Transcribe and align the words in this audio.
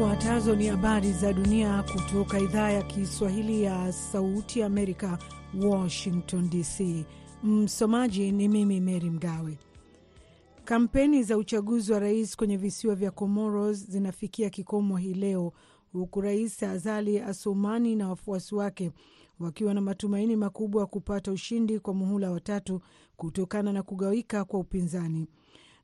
Zifuatazo 0.00 0.56
ni 0.56 0.66
habari 0.66 1.12
za 1.12 1.32
dunia 1.32 1.82
kutoka 1.82 2.38
idhaa 2.38 2.70
ya 2.70 2.82
Kiswahili 2.82 3.62
ya 3.62 3.92
Sauti 3.92 4.62
Amerika, 4.62 5.18
Washington 5.62 6.50
DC. 6.50 7.04
Msomaji 7.42 8.32
ni 8.32 8.48
mimi 8.48 8.80
Mary 8.80 9.10
Mgawe. 9.10 9.58
Kampeni 10.64 11.22
za 11.22 11.36
uchaguzi 11.36 11.92
wa 11.92 11.98
rais 11.98 12.36
kwenye 12.36 12.56
visiwa 12.56 12.94
vya 12.94 13.10
Comoros 13.10 13.90
zinafikia 13.90 14.50
kikomo 14.50 14.96
hii 14.96 15.14
leo, 15.14 15.52
huku 15.92 16.20
Rais 16.20 16.62
Azali 16.62 17.18
Assoumani 17.20 17.96
na 17.96 18.08
wafuasi 18.08 18.54
wake 18.54 18.90
wakiwa 19.40 19.74
na 19.74 19.80
matumaini 19.80 20.36
makubwa 20.36 20.80
ya 20.82 20.86
kupata 20.86 21.32
ushindi 21.32 21.78
kwa 21.78 21.94
muhula 21.94 22.30
watatu 22.30 22.80
kutokana 23.16 23.72
na 23.72 23.82
kugawika 23.82 24.44
kwa 24.44 24.60
upinzani. 24.60 25.28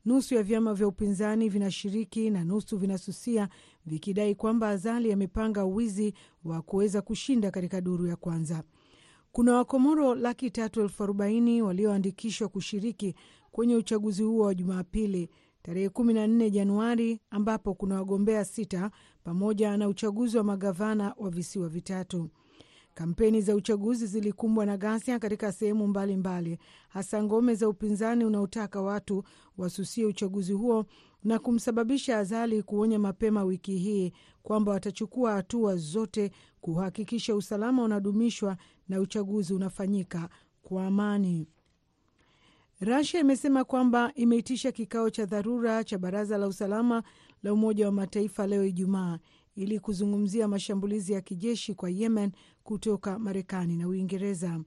Nusu 0.07 0.35
ya 0.35 0.43
vyama 0.43 0.75
vya 0.75 0.89
upinzani 0.89 1.49
vinashiriki 1.49 2.31
na 2.31 2.45
nusu 2.45 2.77
vinasusia, 2.79 3.49
vikidai 3.87 4.35
kwamba 4.35 4.69
Azali 4.69 5.13
amepanga 5.13 5.65
uwizi 5.65 6.15
wa 6.45 6.63
kuweza 6.63 7.03
kushinda 7.03 7.51
katika 7.51 7.81
duru 7.81 8.07
ya 8.07 8.17
kwanza. 8.17 8.63
Kuna 9.33 9.55
Wakomoro 9.55 10.15
laki 10.15 10.51
tatu 10.51 10.81
elfu 10.81 11.03
arobaini 11.03 11.63
walioandikishwa 11.63 12.49
kushiriki 12.49 13.15
kwenye 13.51 13.77
uchaguzi 13.77 14.23
huo 14.23 14.45
wa 14.45 14.55
Jumapili 14.55 15.29
tarehe 15.63 15.89
14 15.89 16.51
Januari, 16.51 17.21
ambapo 17.31 17.75
kuna 17.75 17.95
wagombea 17.95 18.45
sita 18.45 18.91
pamoja 19.25 19.77
na 19.77 19.89
uchaguzi 19.89 20.37
wa 20.39 20.45
magavana 20.45 21.15
wa 21.19 21.31
visiwa 21.31 21.69
vitatu. 21.69 22.31
Kampeni 23.01 23.41
za 23.41 23.55
uchaguzi 23.55 24.07
zilikumbwa 24.07 24.67
na 24.67 24.77
ghasia 24.77 25.19
katika 25.19 25.53
sehemu 25.53 25.87
mbalimbali, 25.87 26.59
hasa 26.89 27.23
ngome 27.23 27.55
za 27.55 27.69
upinzani 27.69 28.25
unaotaka 28.25 28.81
watu 28.83 29.25
wasusie 29.59 30.05
uchaguzi 30.07 30.53
huo 30.53 30.87
na 31.25 31.39
kumsababisha 31.39 32.19
Azali 32.19 32.63
kuonya 32.63 32.99
mapema 32.99 33.45
wiki 33.45 33.77
hii 33.77 34.13
kwamba 34.43 34.73
watachukua 34.73 35.33
hatua 35.33 35.77
zote 35.77 36.31
kuhakikisha 36.61 37.35
usalama 37.35 37.83
unadumishwa 37.83 38.57
na 38.89 39.01
uchaguzi 39.01 39.55
unafanyika 39.55 40.29
kwa 40.63 40.87
amani. 40.87 41.49
Rasia 42.81 43.21
imesema 43.21 43.65
kwamba 43.65 44.13
imeitisha 44.15 44.73
kikao 44.73 45.11
cha 45.11 45.27
dharura 45.27 45.85
cha 45.85 45.99
Baraza 45.99 46.39
la 46.39 46.47
Usalama 46.49 47.03
la 47.43 47.53
Umoja 47.53 47.87
wa 47.87 47.93
Mataifa 47.93 48.47
leo 48.47 48.65
Ijumaa 48.65 49.19
ili 49.57 49.81
kuzungumzia 49.81 50.49
mashambulizi 50.49 51.13
ya 51.13 51.21
kijeshi 51.21 51.75
kwa 51.75 51.91
Yemen 51.91 52.31
kutoka 52.65 53.19
Marekani 53.19 53.77
na 53.77 53.89
Uingereza. 53.89 54.61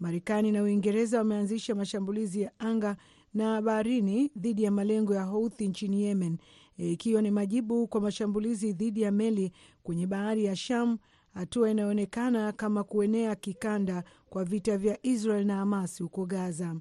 Marekani 0.00 0.52
na 0.52 0.62
Uingereza 0.62 1.18
wameanzisha 1.18 1.74
mashambulizi 1.74 2.40
ya 2.40 2.52
anga 2.58 2.96
na 3.34 3.62
baharini 3.62 4.30
dhidi 4.36 4.62
ya 4.62 4.70
malengo 4.70 5.14
ya 5.14 5.22
Houthi 5.24 5.68
nchini 5.68 6.02
Yemen, 6.02 6.38
ikiwa 6.76 7.22
ni 7.22 7.30
majibu 7.30 7.86
kwa 7.88 8.00
mashambulizi 8.00 8.72
dhidi 8.72 9.02
ya 9.02 9.12
meli 9.12 9.52
kwenye 9.82 10.06
bahari 10.06 10.44
ya 10.44 10.56
Sham, 10.56 10.98
hatua 11.34 11.70
inayoonekana 11.70 12.52
kama 12.52 12.84
kuenea 12.84 13.34
kikanda 13.34 14.04
kwa 14.30 14.44
vita 14.44 14.78
vya 14.78 14.98
Israel 15.06 15.46
na 15.46 15.56
Hamas 15.56 16.02
huko 16.02 16.26
Gaza. 16.26 16.76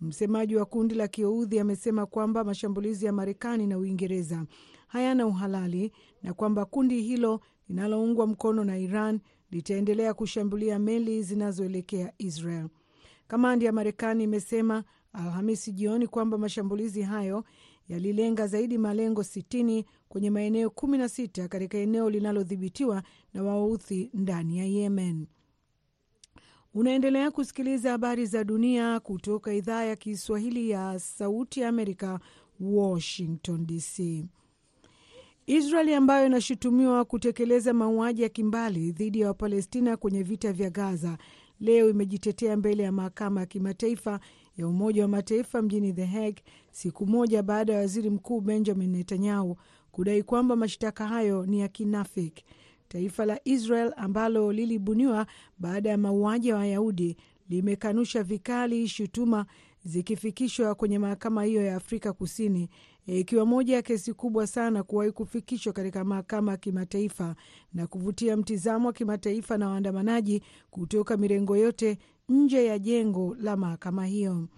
Msemaji 0.00 0.56
wa 0.56 0.64
kundi 0.64 0.94
la 0.94 1.08
Kioudhi 1.08 1.58
amesema 1.58 2.06
kwamba 2.06 2.44
mashambulizi 2.44 3.06
ya 3.06 3.12
Marekani 3.12 3.66
na 3.66 3.78
Uingereza 3.78 4.44
hayana 4.86 5.26
uhalali 5.26 5.92
na 6.22 6.32
kwamba 6.34 6.64
kundi 6.64 7.02
hilo 7.02 7.40
linaloungwa 7.68 8.26
mkono 8.26 8.64
na 8.64 8.78
Iran 8.78 9.20
litaendelea 9.50 10.14
kushambulia 10.14 10.78
meli 10.78 11.22
zinazoelekea 11.22 12.12
Israel. 12.18 12.68
Kamandi 13.28 13.64
ya 13.64 13.72
Marekani 13.72 14.24
imesema 14.24 14.84
Alhamisi 15.12 15.72
jioni 15.72 16.06
kwamba 16.06 16.38
mashambulizi 16.38 17.02
hayo 17.02 17.44
yalilenga 17.88 18.46
zaidi 18.46 18.78
malengo 18.78 19.20
60 19.22 19.84
kwenye 20.08 20.30
maeneo 20.30 20.68
16 20.68 21.48
katika 21.48 21.78
eneo 21.78 22.10
linalodhibitiwa 22.10 23.02
na 23.34 23.42
Wahouthi 23.42 24.10
ndani 24.14 24.58
ya 24.58 24.64
Yemen. 24.64 25.26
Unaendelea 26.74 27.30
kusikiliza 27.30 27.90
habari 27.90 28.26
za 28.26 28.44
dunia 28.44 29.00
kutoka 29.00 29.54
idhaa 29.54 29.84
ya 29.84 29.96
Kiswahili 29.96 30.70
ya 30.70 30.98
Sauti 30.98 31.60
ya 31.60 31.68
Amerika, 31.68 32.20
Washington 32.60 33.66
DC. 33.66 34.24
Israeli 35.46 35.94
ambayo 35.94 36.26
inashutumiwa 36.26 37.04
kutekeleza 37.04 37.72
mauaji 37.74 38.22
ya 38.22 38.28
kimbali 38.28 38.92
dhidi 38.92 39.20
ya 39.20 39.26
Wapalestina 39.28 39.96
kwenye 39.96 40.22
vita 40.22 40.52
vya 40.52 40.70
Gaza 40.70 41.18
leo 41.60 41.90
imejitetea 41.90 42.56
mbele 42.56 42.82
ya 42.82 42.92
mahakama 42.92 43.40
ya 43.40 43.46
kimataifa 43.46 44.20
ya 44.56 44.68
Umoja 44.68 45.02
wa 45.02 45.08
Mataifa 45.08 45.62
mjini 45.62 45.92
The 45.92 46.04
Hague, 46.04 46.42
siku 46.70 47.06
moja 47.06 47.42
baada 47.42 47.72
ya 47.72 47.78
waziri 47.78 48.10
mkuu 48.10 48.40
Benjamin 48.40 48.90
Netanyahu 48.90 49.56
kudai 49.92 50.22
kwamba 50.22 50.56
mashtaka 50.56 51.06
hayo 51.06 51.46
ni 51.46 51.60
ya 51.60 51.68
kinafiki. 51.68 52.44
Taifa 52.88 53.24
la 53.26 53.40
Israel 53.44 53.92
ambalo 53.96 54.52
lilibuniwa 54.52 55.26
baada 55.58 55.90
ya 55.90 55.98
mauaji 55.98 56.48
ya 56.48 56.56
Wayahudi 56.56 57.16
limekanusha 57.48 58.22
vikali 58.22 58.88
shutuma 58.88 59.46
zikifikishwa 59.84 60.74
kwenye 60.74 60.98
mahakama 60.98 61.44
hiyo 61.44 61.62
ya 61.62 61.76
Afrika 61.76 62.12
Kusini, 62.12 62.68
ikiwa 63.06 63.46
moja 63.46 63.74
ya 63.74 63.82
kesi 63.82 64.12
kubwa 64.14 64.46
sana 64.46 64.82
kuwahi 64.82 65.12
kufikishwa 65.12 65.72
katika 65.72 66.04
mahakama 66.04 66.50
ya 66.52 66.56
kimataifa 66.56 67.34
na 67.72 67.86
kuvutia 67.86 68.36
mtizamo 68.36 68.86
wa 68.86 68.92
kimataifa 68.92 69.58
na 69.58 69.68
waandamanaji 69.68 70.42
kutoka 70.70 71.16
mirengo 71.16 71.56
yote 71.56 71.98
nje 72.28 72.64
ya 72.66 72.78
jengo 72.78 73.36
la 73.40 73.56
mahakama 73.56 74.06
hiyo. 74.06 74.48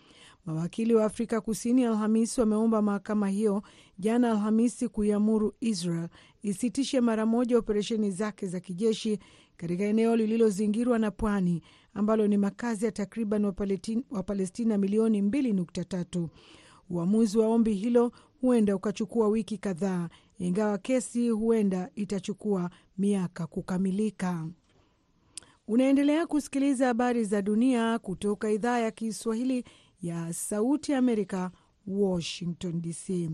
Mawakili 0.55 0.94
wa 0.94 1.05
Afrika 1.05 1.41
Kusini 1.41 1.84
Alhamisi 1.84 2.41
wameomba 2.41 2.83
mahakama 2.83 3.28
hiyo 3.28 3.62
jana 3.99 4.31
Alhamisi 4.31 4.88
kuiamuru 4.88 5.55
Israel 5.61 6.09
isitishe 6.43 7.00
mara 7.00 7.27
moja 7.27 7.59
operesheni 7.59 8.11
zake 8.11 8.47
za 8.47 8.61
kijeshi 8.61 9.19
katika 9.56 9.84
eneo 9.84 10.16
lililozingirwa 10.16 10.99
na 10.99 11.11
pwani 11.11 11.62
ambalo 11.94 12.27
ni 12.27 12.37
makazi 12.37 12.84
ya 12.84 12.93
takriban 12.93 13.44
Wapalestina 14.11 14.78
milioni 14.78 15.22
2.3. 15.22 16.28
Uamuzi 16.91 17.38
wa 17.38 17.47
ombi 17.47 17.75
hilo 17.75 18.12
huenda 18.41 18.77
ukachukua 18.77 19.28
wiki 19.28 19.59
kadhaa, 19.59 20.09
ingawa 20.38 20.78
kesi 20.78 21.28
huenda 21.28 21.91
itachukua 21.94 22.71
miaka 22.99 23.47
kukamilika. 23.47 24.47
Unaendelea 25.69 26.27
kusikiliza 26.27 26.87
habari 26.87 27.25
za 27.25 27.43
dunia 27.43 27.99
kutoka 27.99 28.50
idhaa 28.50 28.78
ya 28.78 28.91
Kiswahili 28.91 29.65
ya 30.03 30.33
Sauti 30.33 30.94
Amerika, 30.94 31.50
Washington 31.87 32.81
DC. 32.83 33.31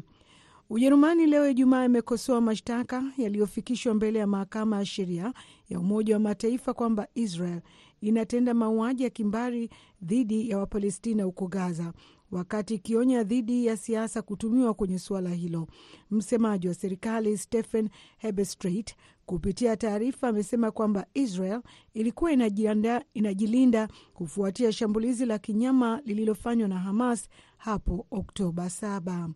Ujerumani 0.71 1.27
leo 1.27 1.49
Ijumaa 1.51 1.85
imekosoa 1.85 2.41
mashtaka 2.41 3.05
yaliyofikishwa 3.19 3.95
mbele 3.95 4.19
ya 4.19 4.27
mahakama 4.27 4.77
ya 4.77 4.87
sheria 4.87 5.33
ya 5.69 5.81
Umoja 5.81 6.15
wa 6.15 6.21
Mataifa 6.21 6.75
kwamba 6.75 7.09
Israel 7.15 7.61
inatenda 8.01 8.55
mauaji 8.55 9.03
ya 9.03 9.11
kimbari 9.11 9.71
dhidi 10.03 10.51
ya 10.51 10.59
Wapalestina 10.59 11.25
huko 11.25 11.47
Gaza, 11.47 11.93
wakati 12.31 12.75
ikionya 12.75 13.23
dhidi 13.25 13.67
ya 13.67 13.77
siasa 13.77 14.23
kutumiwa 14.23 14.75
kwenye 14.75 14.99
suala 14.99 15.31
hilo. 15.31 15.67
Msemaji 16.11 16.69
wa 16.69 16.75
serikali 16.75 17.39
Stephen 17.39 17.89
Hebestreit 18.19 18.95
kupitia 19.27 19.77
taarifa 19.77 20.29
amesema 20.29 20.71
kwamba 20.71 21.07
Israel 21.15 21.61
ilikuwa 21.95 22.33
inajianda, 22.33 23.05
inajilinda 23.15 23.89
kufuatia 24.15 24.73
shambulizi 24.73 25.27
la 25.27 25.39
kinyama 25.39 26.01
lililofanywa 26.05 26.69
na 26.69 26.79
Hamas 26.79 27.29
hapo 27.57 28.07
Oktoba 28.11 28.67
7. 28.67 29.29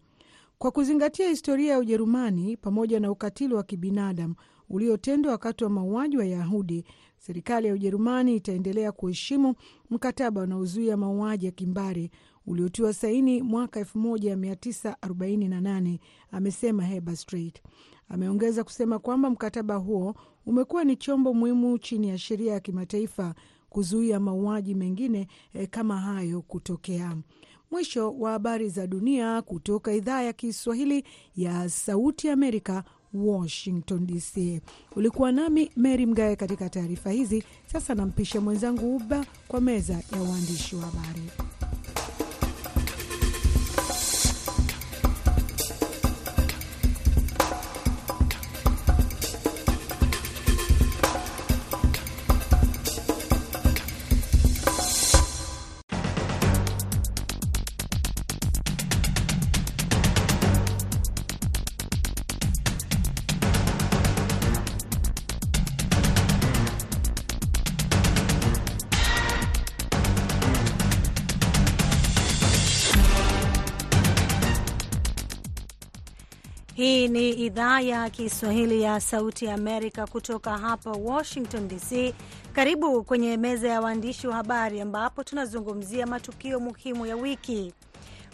Kwa 0.58 0.70
kuzingatia 0.70 1.28
historia 1.28 1.72
ya 1.72 1.78
Ujerumani 1.78 2.56
pamoja 2.56 3.00
na 3.00 3.10
ukatili 3.10 3.54
wa 3.54 3.62
kibinadamu 3.62 4.34
uliotendwa 4.68 5.32
wakati 5.32 5.64
wa 5.64 5.70
mauaji 5.70 6.16
wa 6.18 6.24
Yahudi, 6.24 6.84
serikali 7.18 7.66
ya 7.68 7.74
Ujerumani 7.74 8.36
itaendelea 8.36 8.92
kuheshimu 8.92 9.54
mkataba 9.90 10.40
unaozuia 10.42 10.96
mauaji 10.96 11.46
ya 11.46 11.52
kimbari 11.52 12.10
uliotiwa 12.46 12.92
saini 12.92 13.42
mwaka 13.42 13.80
1948, 13.80 15.98
amesema 16.30 16.84
Heberstreit. 16.84 17.62
Ameongeza 18.10 18.64
kusema 18.64 18.98
kwamba 18.98 19.30
mkataba 19.30 19.74
huo 19.76 20.14
umekuwa 20.46 20.84
ni 20.84 20.96
chombo 20.96 21.34
muhimu 21.34 21.78
chini 21.78 22.08
ya 22.08 22.18
sheria 22.18 22.52
ya 22.52 22.60
kimataifa 22.60 23.34
kuzuia 23.68 24.20
mauaji 24.20 24.74
mengine 24.74 25.26
e, 25.54 25.66
kama 25.66 26.00
hayo 26.00 26.42
kutokea. 26.42 27.16
Mwisho 27.70 28.10
wa 28.12 28.30
habari 28.30 28.68
za 28.68 28.86
dunia 28.86 29.42
kutoka 29.42 29.92
idhaa 29.92 30.22
ya 30.22 30.32
Kiswahili 30.32 31.04
ya 31.36 31.68
Sauti 31.68 32.28
Amerika, 32.30 32.84
Washington 33.14 34.06
DC. 34.06 34.60
Ulikuwa 34.96 35.32
nami 35.32 35.70
Mary 35.76 36.06
Mgawe 36.06 36.36
katika 36.36 36.68
taarifa 36.70 37.10
hizi. 37.10 37.44
Sasa 37.66 37.94
nampisha 37.94 38.40
mwenzangu 38.40 38.96
Uba 38.96 39.26
kwa 39.48 39.60
meza 39.60 39.92
ya 39.94 40.22
uandishi 40.22 40.76
wa 40.76 40.82
habari. 40.82 41.22
Idhaa 77.50 77.80
ya 77.80 78.10
Kiswahili 78.10 78.82
ya 78.82 79.00
Sauti 79.00 79.44
ya 79.44 79.54
Amerika 79.54 80.06
kutoka 80.06 80.58
hapa 80.58 80.90
Washington 80.90 81.68
DC. 81.68 82.14
Karibu 82.52 83.04
kwenye 83.04 83.36
meza 83.36 83.68
ya 83.68 83.80
waandishi 83.80 84.26
wa 84.26 84.34
habari 84.34 84.80
ambapo 84.80 85.24
tunazungumzia 85.24 86.06
matukio 86.06 86.60
muhimu 86.60 87.06
ya 87.06 87.16
wiki. 87.16 87.74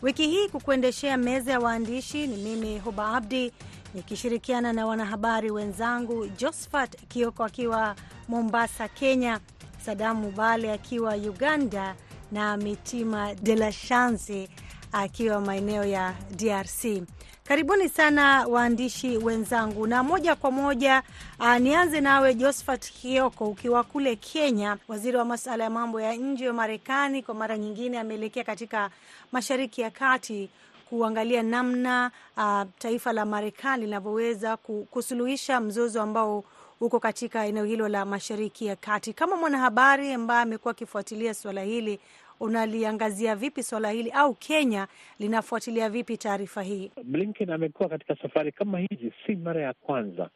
Wiki 0.03 0.27
hii 0.27 0.49
kukuendeshea 0.49 1.17
meza 1.17 1.53
ya 1.53 1.61
waandishi 1.61 2.27
ni 2.27 2.37
mimi 2.37 2.79
Huba 2.79 3.09
Abdi 3.09 3.53
nikishirikiana 3.95 4.73
na 4.73 4.87
wanahabari 4.87 5.51
wenzangu 5.51 6.27
Josphat 6.27 6.97
Kioko 7.09 7.45
akiwa 7.45 7.95
Mombasa, 8.29 8.89
Kenya, 8.89 9.41
Sadamu 9.87 10.31
Bale 10.31 10.73
akiwa 10.73 11.15
Uganda 11.15 11.95
na 12.33 12.57
Mitima 12.57 13.35
De 13.35 13.57
La 13.57 13.73
Chance 13.73 14.49
akiwa 14.93 15.41
maeneo 15.41 15.85
ya 15.85 16.15
DRC. 16.37 17.03
Karibuni 17.49 17.89
sana 17.89 18.47
waandishi 18.49 19.17
wenzangu, 19.19 19.87
na 19.87 20.03
moja 20.03 20.35
kwa 20.35 20.51
moja 20.51 21.03
uh, 21.41 21.57
nianze 21.57 22.01
nawe 22.01 22.35
Josephat 22.35 22.91
Kioko 22.93 23.45
ukiwa 23.49 23.85
kule 23.85 24.17
Kenya. 24.17 24.77
Waziri 24.89 25.17
wa 25.17 25.25
masuala 25.25 25.65
ya 25.65 25.71
mambo 25.71 26.01
ya 26.01 26.15
nje 26.15 26.49
wa 26.49 26.55
Marekani 26.55 27.23
kwa 27.23 27.35
mara 27.35 27.59
nyingine 27.59 27.99
ameelekea 27.99 28.45
katika 28.45 28.91
Mashariki 29.33 29.81
ya 29.81 29.91
Kati 29.91 30.51
kuangalia 30.89 31.43
namna 31.43 32.11
uh, 32.37 32.63
taifa 32.79 33.13
la 33.13 33.25
Marekani 33.25 33.85
linavyoweza 33.85 34.57
kusuluhisha 34.91 35.61
mzozo 35.61 36.03
ambao 36.03 36.45
uko 36.81 37.01
katika 37.01 37.47
eneo 37.47 37.65
hilo 37.65 37.89
la 37.89 38.05
Mashariki 38.05 38.67
ya 38.67 38.77
Kati. 38.77 39.13
Kama 39.13 39.37
mwanahabari 39.37 40.13
ambaye 40.13 40.43
amekuwa 40.43 40.71
akifuatilia 40.73 41.35
suala 41.35 41.63
hili 41.63 42.01
unaliangazia 42.41 43.37
vipi 43.37 43.63
swala 43.63 43.91
hili 43.91 44.11
au 44.11 44.35
Kenya 44.35 44.89
linafuatilia 45.19 45.91
vipi 45.91 46.17
taarifa 46.17 46.63
hii? 46.63 46.91
Blinken 47.05 47.51
amekuwa 47.51 47.89
katika 47.89 48.17
safari 48.17 48.53
kama 48.53 48.79
hizi, 48.79 49.13
si 49.27 49.37
mara 49.37 49.63
ya 49.63 49.73
kwanza. 49.73 50.31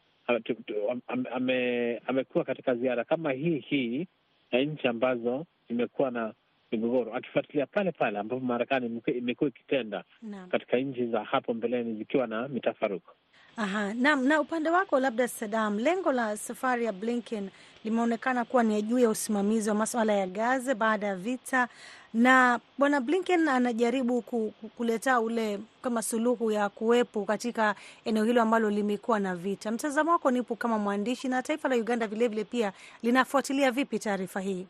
Ame, 1.33 1.99
amekuwa 2.07 2.45
katika 2.45 2.75
ziara 2.75 3.05
kama 3.05 3.33
hii 3.33 3.59
hii 3.59 4.07
ya 4.53 4.61
nchi 4.61 4.89
ambazo 4.89 5.47
zimekuwa 5.69 6.11
na 6.11 6.33
migogoro, 6.73 7.15
akifuatilia 7.15 7.67
pale 7.67 7.93
pale 7.93 8.19
ambapo 8.19 8.41
Marekani 8.45 9.01
imekuwa 9.07 9.51
ikitenda 9.51 10.05
katika 10.51 10.77
nchi 10.77 11.07
za 11.07 11.25
hapo 11.25 11.55
mbeleni 11.55 11.95
zikiwa 11.95 12.27
na 12.27 12.49
mitafaruku. 12.49 13.11
Aha, 13.57 13.95
na, 13.95 14.17
na 14.17 14.41
upande 14.41 14.71
wako 14.71 15.01
labda 15.01 15.29
Sadam, 15.29 15.79
lengo 15.79 16.13
la 16.13 16.37
safari 16.37 16.85
ya 16.85 16.93
Blinken 16.93 17.51
limeonekana 17.85 18.45
kuwa 18.45 18.63
ni 18.63 18.83
juu 18.83 18.99
ya 18.99 19.11
usimamizi 19.11 19.69
wa 19.69 19.75
masuala 19.75 20.13
ya 20.13 20.27
Gaza 20.27 20.75
baada 20.75 21.07
ya 21.07 21.17
vita, 21.17 21.69
na 22.15 22.61
bwana 22.79 23.01
Blinken 23.01 23.49
anajaribu 23.49 24.23
ku, 24.23 24.53
kuleta 24.77 25.21
ule 25.21 25.59
kama 25.83 26.03
suluhu 26.03 26.51
ya 26.51 26.69
kuwepo 26.69 27.25
katika 27.25 27.75
eneo 28.05 28.25
hilo 28.25 28.43
ambalo 28.43 28.71
limekuwa 28.71 29.21
na 29.21 29.37
vita. 29.37 29.71
Mtazamo 29.71 30.11
wako 30.11 30.31
nipo 30.31 30.57
kama 30.57 30.79
mwandishi, 30.79 31.29
na 31.29 31.43
taifa 31.43 31.69
la 31.69 31.77
Uganda 31.77 32.07
vilevile 32.07 32.45
pia 32.45 32.73
linafuatilia 33.03 33.71
vipi 33.71 33.99
taarifa 33.99 34.41
hii? 34.41 34.67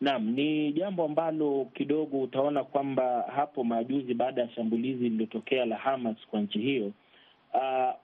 Naam, 0.00 0.30
ni 0.30 0.72
jambo 0.72 1.04
ambalo 1.04 1.66
kidogo 1.74 2.20
utaona 2.22 2.64
kwamba 2.64 3.24
hapo 3.36 3.64
majuzi 3.64 4.14
baada 4.14 4.42
ya 4.42 4.48
shambulizi 4.50 5.02
lililotokea 5.04 5.64
la 5.66 5.76
Hamas 5.76 6.16
kwa 6.30 6.40
nchi 6.40 6.58
hiyo 6.58 6.92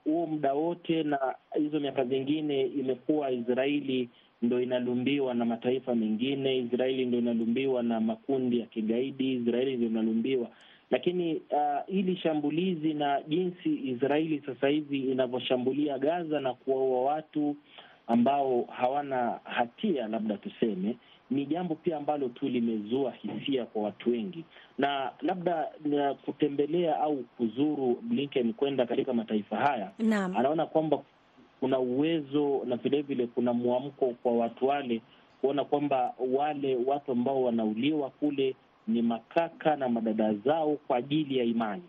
huo 0.03 0.23
uh, 0.23 0.29
muda 0.29 0.53
wote 0.53 1.03
na 1.03 1.19
hizo 1.59 1.79
miaka 1.79 2.05
zingine 2.05 2.61
imekuwa 2.61 3.31
Israeli 3.31 4.09
ndo 4.41 4.61
inalumbiwa 4.61 5.33
na 5.33 5.45
mataifa 5.45 5.95
mengine, 5.95 6.57
Israeli 6.57 7.05
ndo 7.05 7.17
inalumbiwa 7.17 7.83
na 7.83 7.99
makundi 7.99 8.59
ya 8.59 8.65
kigaidi, 8.65 9.33
Israeli 9.33 9.77
ndo 9.77 9.87
inalumbiwa. 9.87 10.49
Lakini 10.91 11.35
uh, 11.35 11.85
hili 11.87 12.15
shambulizi 12.15 12.93
na 12.93 13.21
jinsi 13.27 13.69
Israeli 13.85 14.43
sasa 14.45 14.67
hivi 14.67 14.99
inavyoshambulia 14.99 15.97
Gaza 15.99 16.39
na 16.39 16.53
kuwaua 16.53 17.01
watu 17.13 17.55
ambao 18.07 18.61
hawana 18.63 19.39
hatia, 19.43 20.07
labda 20.07 20.37
tuseme 20.37 20.95
ni 21.33 21.45
jambo 21.45 21.75
pia 21.75 21.97
ambalo 21.97 22.27
tu 22.29 22.49
limezua 22.49 23.11
hisia 23.11 23.65
kwa 23.65 23.83
watu 23.83 24.09
wengi, 24.11 24.43
na 24.77 25.11
labda 25.21 25.67
na 25.85 26.13
kutembelea 26.13 26.99
au 26.99 27.17
kuzuru 27.17 27.99
Blinken 28.01 28.53
kwenda 28.53 28.85
katika 28.85 29.13
mataifa 29.13 29.57
haya 29.57 29.91
Naam. 29.99 30.37
anaona 30.37 30.65
kwamba 30.65 30.99
kuna 31.59 31.79
uwezo 31.79 32.61
na 32.65 32.75
vilevile 32.75 33.27
kuna 33.27 33.53
mwamko 33.53 34.13
kwa 34.23 34.31
watu 34.31 34.67
wale 34.67 35.01
kuona 35.41 35.63
kwamba 35.65 36.13
wale 36.33 36.75
watu 36.85 37.11
ambao 37.11 37.43
wanauliwa 37.43 38.09
kule 38.09 38.55
ni 38.87 39.01
makaka 39.01 39.75
na 39.75 39.89
madada 39.89 40.33
zao 40.33 40.77
kwa 40.87 40.97
ajili 40.97 41.37
ya 41.37 41.43
imani. 41.43 41.81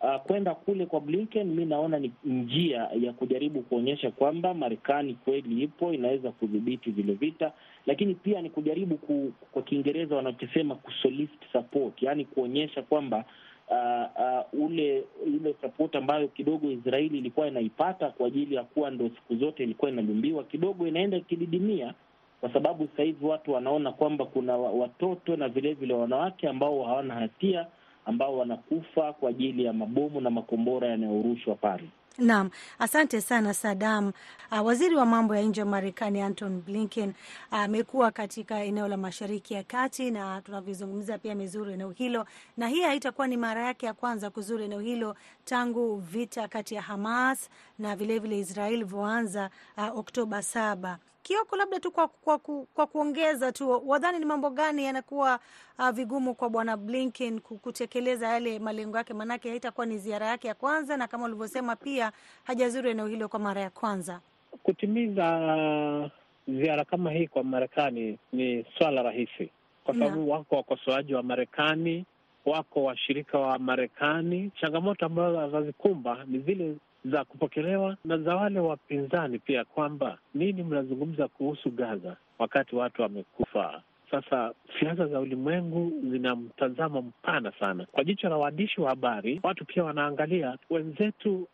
Uh, 0.00 0.16
kwenda 0.16 0.54
kule 0.54 0.86
kwa 0.86 1.00
Blinken 1.00 1.46
mi 1.54 1.64
naona 1.64 1.98
ni 1.98 2.12
njia 2.24 2.88
ya 3.00 3.12
kujaribu 3.12 3.62
kuonyesha 3.62 4.10
kwamba 4.10 4.54
Marekani 4.54 5.14
kweli 5.14 5.62
ipo 5.62 5.92
inaweza 5.92 6.30
kudhibiti 6.30 6.90
vile 6.90 7.14
vita, 7.14 7.52
lakini 7.86 8.14
pia 8.14 8.42
ni 8.42 8.50
kujaribu 8.50 8.96
ku, 8.96 9.32
kwa 9.52 9.62
Kiingereza 9.62 10.16
wanachosema 10.16 10.74
kusolicit 10.74 11.52
support, 11.52 12.02
yaani 12.02 12.24
kuonyesha 12.24 12.82
kwamba 12.82 13.24
uh, 13.70 14.06
uh, 14.54 14.64
ule 14.64 15.04
ile 15.26 15.54
support 15.60 15.96
ambayo 15.96 16.28
kidogo 16.28 16.70
Israeli 16.70 17.18
ilikuwa 17.18 17.46
inaipata 17.48 18.10
kwa 18.10 18.26
ajili 18.26 18.54
ya 18.54 18.62
kuwa 18.64 18.90
ndo 18.90 19.08
siku 19.08 19.36
zote 19.36 19.62
ilikuwa 19.62 19.90
inalumbiwa 19.90 20.44
kidogo 20.44 20.86
inaenda 20.86 21.16
ikididimia, 21.16 21.94
kwa 22.40 22.52
sababu 22.52 22.86
sasa 22.86 23.02
hivi 23.02 23.26
watu 23.26 23.52
wanaona 23.52 23.92
kwamba 23.92 24.24
kuna 24.24 24.56
watoto 24.56 25.36
na 25.36 25.48
vilevile 25.48 25.94
wanawake 25.94 26.48
ambao 26.48 26.82
hawana 26.82 27.14
hatia 27.14 27.66
ambao 28.06 28.38
wanakufa 28.38 29.12
kwa 29.12 29.30
ajili 29.30 29.64
ya 29.64 29.72
mabomu 29.72 30.20
na 30.20 30.30
makombora 30.30 30.88
yanayorushwa 30.88 31.54
pale. 31.54 31.84
Naam, 32.18 32.50
asante 32.78 33.20
sana 33.20 33.54
Sadam. 33.54 34.12
Uh, 34.52 34.66
waziri 34.66 34.94
wa 34.96 35.06
mambo 35.06 35.36
ya 35.36 35.42
nje 35.42 35.60
wa 35.60 35.66
Marekani 35.66 36.20
Anton 36.20 36.60
Blinken 36.62 37.12
amekuwa 37.50 38.06
uh, 38.06 38.12
katika 38.12 38.60
eneo 38.64 38.88
la 38.88 38.96
Mashariki 38.96 39.54
ya 39.54 39.62
Kati 39.62 40.10
na 40.10 40.40
tunavyozungumza 40.40 41.18
pia 41.18 41.32
amezuru 41.32 41.70
eneo 41.70 41.90
hilo, 41.90 42.26
na 42.56 42.68
hii 42.68 42.82
haitakuwa 42.82 43.26
ni 43.26 43.36
mara 43.36 43.62
yake 43.66 43.86
ya 43.86 43.94
kwanza 43.94 44.30
kuzuru 44.30 44.64
eneo 44.64 44.80
hilo 44.80 45.16
tangu 45.44 45.96
vita 45.96 46.48
kati 46.48 46.74
ya 46.74 46.82
Hamas 46.82 47.48
na 47.78 47.96
vilevile 47.96 48.38
Israel 48.38 48.74
ilivyoanza 48.74 49.50
uh, 49.76 49.98
Oktoba 49.98 50.42
saba. 50.42 50.98
Kioko, 51.28 51.56
labda 51.56 51.80
tu 51.80 51.90
kwa, 51.90 52.08
kwa, 52.08 52.38
kwa, 52.38 52.64
kwa 52.74 52.86
kuongeza 52.86 53.52
tu, 53.52 53.82
wadhani 53.88 54.18
ni 54.18 54.24
mambo 54.24 54.50
gani 54.50 54.84
yanakuwa 54.84 55.38
uh, 55.78 55.90
vigumu 55.90 56.34
kwa 56.34 56.48
bwana 56.50 56.76
Blinken 56.76 57.40
kutekeleza 57.40 58.28
yale 58.28 58.58
malengo 58.58 58.96
yake? 58.96 59.14
Maanake 59.14 59.48
haitakuwa 59.50 59.86
ni 59.86 59.98
ziara 59.98 60.26
yake 60.26 60.48
ya 60.48 60.54
kwanza, 60.54 60.96
na 60.96 61.06
kama 61.08 61.24
ulivyosema 61.24 61.76
pia 61.76 62.12
hajazuru 62.44 62.88
eneo 62.90 63.06
hilo 63.06 63.28
kwa 63.28 63.38
mara 63.40 63.60
ya 63.60 63.70
kwanza. 63.70 64.20
Kutimiza 64.62 66.10
ziara 66.48 66.84
kama 66.84 67.10
hii 67.10 67.26
kwa 67.26 67.44
Marekani 67.44 68.18
ni 68.32 68.66
swala 68.78 69.02
rahisi, 69.02 69.50
kwa 69.84 69.94
sababu 69.94 70.30
wako 70.30 70.56
wakosoaji 70.56 71.14
wa 71.14 71.22
Marekani, 71.22 72.04
wako 72.46 72.84
washirika 72.84 73.38
wa 73.38 73.58
Marekani. 73.58 74.50
Changamoto 74.60 75.06
ambazo 75.06 75.50
zazikumba 75.50 76.24
ni 76.26 76.38
zile 76.38 76.76
za 77.04 77.24
kupokelewa 77.24 77.96
na 78.04 78.18
za 78.18 78.36
wale 78.36 78.60
wapinzani 78.60 79.38
pia, 79.38 79.64
kwamba 79.64 80.18
nini 80.34 80.62
mnazungumza 80.62 81.28
kuhusu 81.28 81.70
Gaza 81.70 82.16
wakati 82.38 82.76
watu 82.76 83.02
wamekufa. 83.02 83.82
Sasa 84.10 84.52
siasa 84.80 85.06
za 85.06 85.20
ulimwengu 85.20 85.92
zina 86.10 86.36
mtazamo 86.36 87.02
mpana 87.02 87.52
sana. 87.60 87.86
Kwa 87.92 88.04
jicho 88.04 88.28
la 88.28 88.36
waandishi 88.36 88.80
wa 88.80 88.88
habari, 88.90 89.40
watu 89.42 89.64
pia 89.64 89.84
wanaangalia 89.84 90.58
wenzetu 90.70 91.48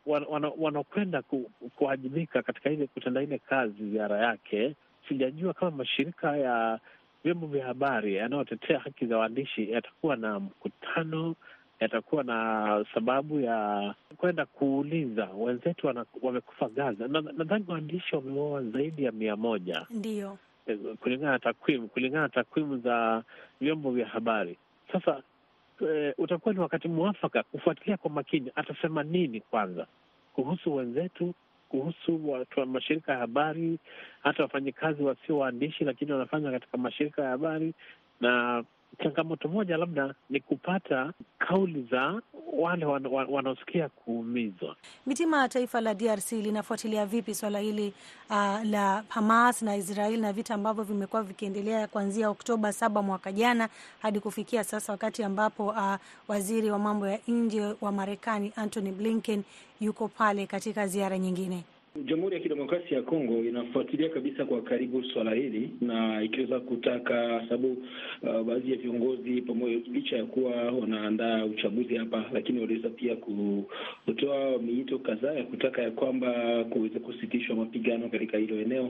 wanaokwenda 0.59 1.23
ku, 1.23 1.51
kuwajibika 1.77 2.43
katika 2.43 2.71
ile 2.71 2.87
kutenda 2.87 3.23
ile 3.23 3.39
kazi, 3.39 3.91
ziara 3.91 4.19
yake. 4.19 4.75
Sijajua 5.09 5.53
kama 5.55 5.71
mashirika 5.71 6.37
ya 6.37 6.81
vyombo 7.25 7.47
vya 7.47 7.67
habari 7.67 8.15
yanayotetea 8.15 8.79
haki 8.79 9.07
za 9.07 9.19
waandishi 9.19 9.71
yatakuwa 9.73 10.17
na 10.17 10.41
mkutano 10.41 11.35
yatakuwa 11.81 12.25
na 12.25 12.85
sababu 12.95 13.41
ya 13.41 13.95
kwenda 14.17 14.47
kuuliza 14.47 15.29
wenzetu 15.37 15.95
wamekufa 16.23 16.69
Gaza. 16.69 17.09
Nadhani 17.09 17.65
waandishi 17.69 18.17
wameuawa 18.17 18.63
zaidi 18.63 19.05
ya 19.05 19.13
mia 19.13 19.37
moja 19.37 19.87
Ndiyo, 19.91 20.39
kulingana 21.01 21.33
na 21.33 21.39
takwimu 21.39 21.89
kulingana 21.89 22.23
na 22.23 22.29
takwimu 22.29 22.79
za 22.79 23.23
vyombo 23.61 23.91
vya 23.91 24.07
habari. 24.07 24.57
Sasa 24.93 25.23
e, 25.89 26.15
utakuwa 26.19 26.55
ni 26.55 26.61
wakati 26.61 26.89
mwafaka 26.89 27.43
kufuatilia 27.43 27.97
kwa 27.97 28.11
makini 28.11 28.51
atasema 28.55 29.03
nini 29.03 29.41
kwanza 29.41 29.87
kuhusu 30.35 30.75
wenzetu, 30.77 31.35
kuhusu 31.69 32.31
watu 32.31 32.61
wa 32.61 32.67
mashirika 32.67 33.13
ya 33.13 33.19
habari, 33.19 33.79
hata 34.23 34.43
wafanyikazi 34.43 35.03
wasio 35.03 35.39
waandishi, 35.39 35.85
lakini 35.85 36.13
wanafanya 36.13 36.51
katika 36.51 36.79
mashirika 36.79 37.23
ya 37.23 37.29
habari 37.31 37.75
na 38.21 38.65
changamoto 39.03 39.49
moja 39.49 39.77
labda 39.77 40.15
ni 40.31 40.41
kupata 40.41 41.13
kauli 41.39 41.83
za 41.91 42.21
wale 42.53 42.85
wan, 42.87 43.07
wan, 43.07 43.27
wanaosikia 43.31 43.89
kuumizwa. 43.89 44.77
Mitima, 45.07 45.49
taifa 45.49 45.81
la 45.81 45.95
DRC 45.95 46.33
linafuatilia 46.33 47.07
vipi 47.07 47.35
swala 47.35 47.59
hili 47.59 47.95
uh, 48.31 48.65
la 48.65 49.05
Hamas 49.09 49.63
na 49.63 49.77
Israel 49.77 50.21
na 50.21 50.33
vita 50.33 50.55
ambavyo 50.55 50.85
vimekuwa 50.85 51.23
vikiendelea 51.23 51.87
kuanzia 51.87 52.31
Oktoba 52.31 52.73
saba 52.73 53.03
mwaka 53.03 53.33
jana 53.33 53.69
hadi 54.03 54.21
kufikia 54.21 54.65
sasa, 54.65 54.93
wakati 54.93 55.23
ambapo 55.25 55.67
uh, 55.67 55.95
waziri 56.29 56.71
wa 56.71 56.79
mambo 56.79 57.07
ya 57.07 57.19
nje 57.29 57.75
wa 57.81 57.93
Marekani 57.93 58.53
Antony 58.57 58.93
Blinken 58.93 59.43
yuko 59.81 60.09
pale 60.09 60.47
katika 60.47 60.87
ziara 60.87 61.19
nyingine. 61.19 61.65
Jamhuri 62.03 62.35
ya 62.35 62.41
Kidemokrasia 62.41 62.97
ya 62.97 63.03
Kongo 63.03 63.45
inafuatilia 63.45 64.09
kabisa 64.09 64.45
kwa 64.45 64.63
karibu 64.63 65.05
swala 65.05 65.35
hili 65.35 65.71
na 65.81 66.23
ikiweza 66.23 66.61
kutaka 66.61 67.41
sababu, 67.49 67.73
uh, 68.23 68.43
baadhi 68.43 68.71
ya 68.73 68.79
viongozi 68.79 69.43
pamoja, 69.43 69.77
licha 69.93 70.17
ya 70.17 70.25
kuwa 70.25 70.53
wanaandaa 70.73 71.45
uchaguzi 71.45 71.97
hapa, 71.97 72.25
lakini 72.33 72.61
waliweza 72.61 72.89
pia 72.89 73.17
kutoa 74.07 74.59
miito 74.59 74.99
kadhaa 74.99 75.33
ya 75.33 75.45
kutaka 75.45 75.83
ya 75.83 75.91
kwamba 75.91 76.65
kuweza 76.71 76.99
kusitishwa 77.01 77.57
mapigano 77.57 78.09
katika 78.09 78.39
hilo 78.39 78.61
eneo. 78.61 78.85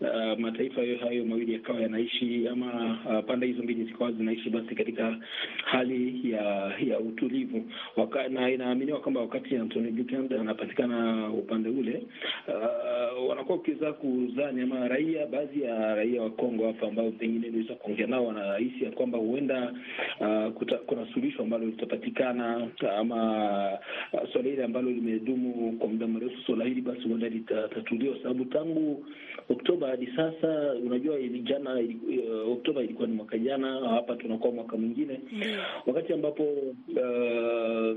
Uh, 0.00 0.38
mataifa 0.38 0.80
hayo 0.80 0.98
hayo 0.98 1.24
mawili 1.24 1.52
yakawa 1.52 1.80
yanaishi 1.80 2.48
ama, 2.48 2.98
uh, 3.06 3.24
pande 3.26 3.46
hizo 3.46 3.62
mbili 3.62 3.84
zikawa 3.84 4.12
zinaishi 4.12 4.50
basi 4.50 4.74
katika 4.74 5.16
hali 5.64 6.30
ya 6.32 6.72
ya 6.88 7.00
utulivu 7.00 7.64
Waka, 7.96 8.28
na 8.28 8.50
inaaminiwa 8.50 9.00
kwamba 9.00 9.20
wakati 9.20 9.56
Antonio 9.56 9.90
Duterte 9.90 10.38
anapatikana 10.38 11.30
upande 11.32 11.68
ule 11.68 12.02
Uh, 12.50 13.28
wanakuwa 13.28 13.58
ukiweza 13.58 13.92
kuzani 13.92 14.62
ama 14.62 14.88
raia, 14.88 15.26
baadhi 15.26 15.62
ya 15.62 15.94
raia 15.94 16.22
wa 16.22 16.30
Kongo 16.30 16.66
hapa 16.66 16.86
ambao 16.88 17.10
pengine 17.10 17.46
iliweza 17.46 17.74
kuongea 17.74 18.06
nao 18.06 18.26
wanahisi 18.26 18.84
ya 18.84 18.90
kwamba 18.90 19.18
huenda 19.18 19.72
uh, 20.20 20.52
kuta, 20.52 20.76
kuna 20.78 21.06
suluhisho 21.14 21.42
ambalo 21.42 21.66
litapatikana 21.66 22.68
ama 22.98 23.78
uh, 24.12 24.32
swala 24.32 24.48
hili 24.48 24.62
ambalo 24.62 24.90
limedumu 24.90 25.72
kwa 25.78 25.88
muda 25.88 26.06
mrefu, 26.06 26.40
swala 26.46 26.64
hili 26.64 26.80
basi 26.80 27.00
huenda 27.08 27.28
litatatuliwa, 27.28 28.16
sababu 28.22 28.44
tangu 28.44 29.06
Oktoba 29.50 29.86
hadi 29.88 30.06
sasa, 30.16 30.72
unajua 30.86 31.18
jana 31.42 31.74
uh, 31.74 32.52
Oktoba 32.52 32.82
ilikuwa 32.82 33.08
ni 33.08 33.14
mwaka 33.14 33.38
jana, 33.38 33.88
hapa 33.88 34.16
tunakuwa 34.16 34.52
mwaka 34.52 34.76
mwingine 34.76 35.20
mm. 35.32 35.42
wakati 35.86 36.12
ambapo 36.12 36.42
uh, 36.42 37.96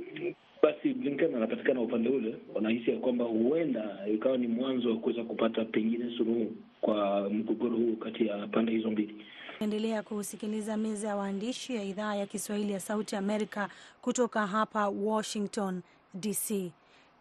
basi 0.64 0.94
Blinken 0.94 1.36
anapatikana 1.36 1.82
upande 1.82 2.10
ule, 2.10 2.36
wanahisi 2.56 2.92
ya 2.92 2.98
kwamba 2.98 3.26
huenda 3.26 3.98
ikawa 4.14 4.38
ni 4.38 4.48
mwanzo 4.48 4.90
wa 4.90 4.98
kuweza 4.98 5.24
kupata 5.24 5.66
pengine 5.66 6.18
suluhu 6.18 6.56
kwa 6.82 7.30
mgogoro 7.30 7.76
huu 7.76 7.96
kati 7.96 8.28
ya 8.28 8.48
pande 8.48 8.72
hizo 8.72 8.92
mbili. 8.92 9.16
Endelea 9.60 10.04
kusikiliza 10.04 10.78
meza 10.78 11.08
ya 11.08 11.16
waandishi 11.16 11.76
ya 11.76 11.84
idhaa 11.84 12.16
ya 12.16 12.26
Kiswahili 12.26 12.74
ya 12.74 12.80
Sauti 12.80 13.16
Amerika 13.16 13.70
kutoka 14.02 14.48
hapa 14.48 14.88
Washington 14.90 15.82
DC. 16.14 16.72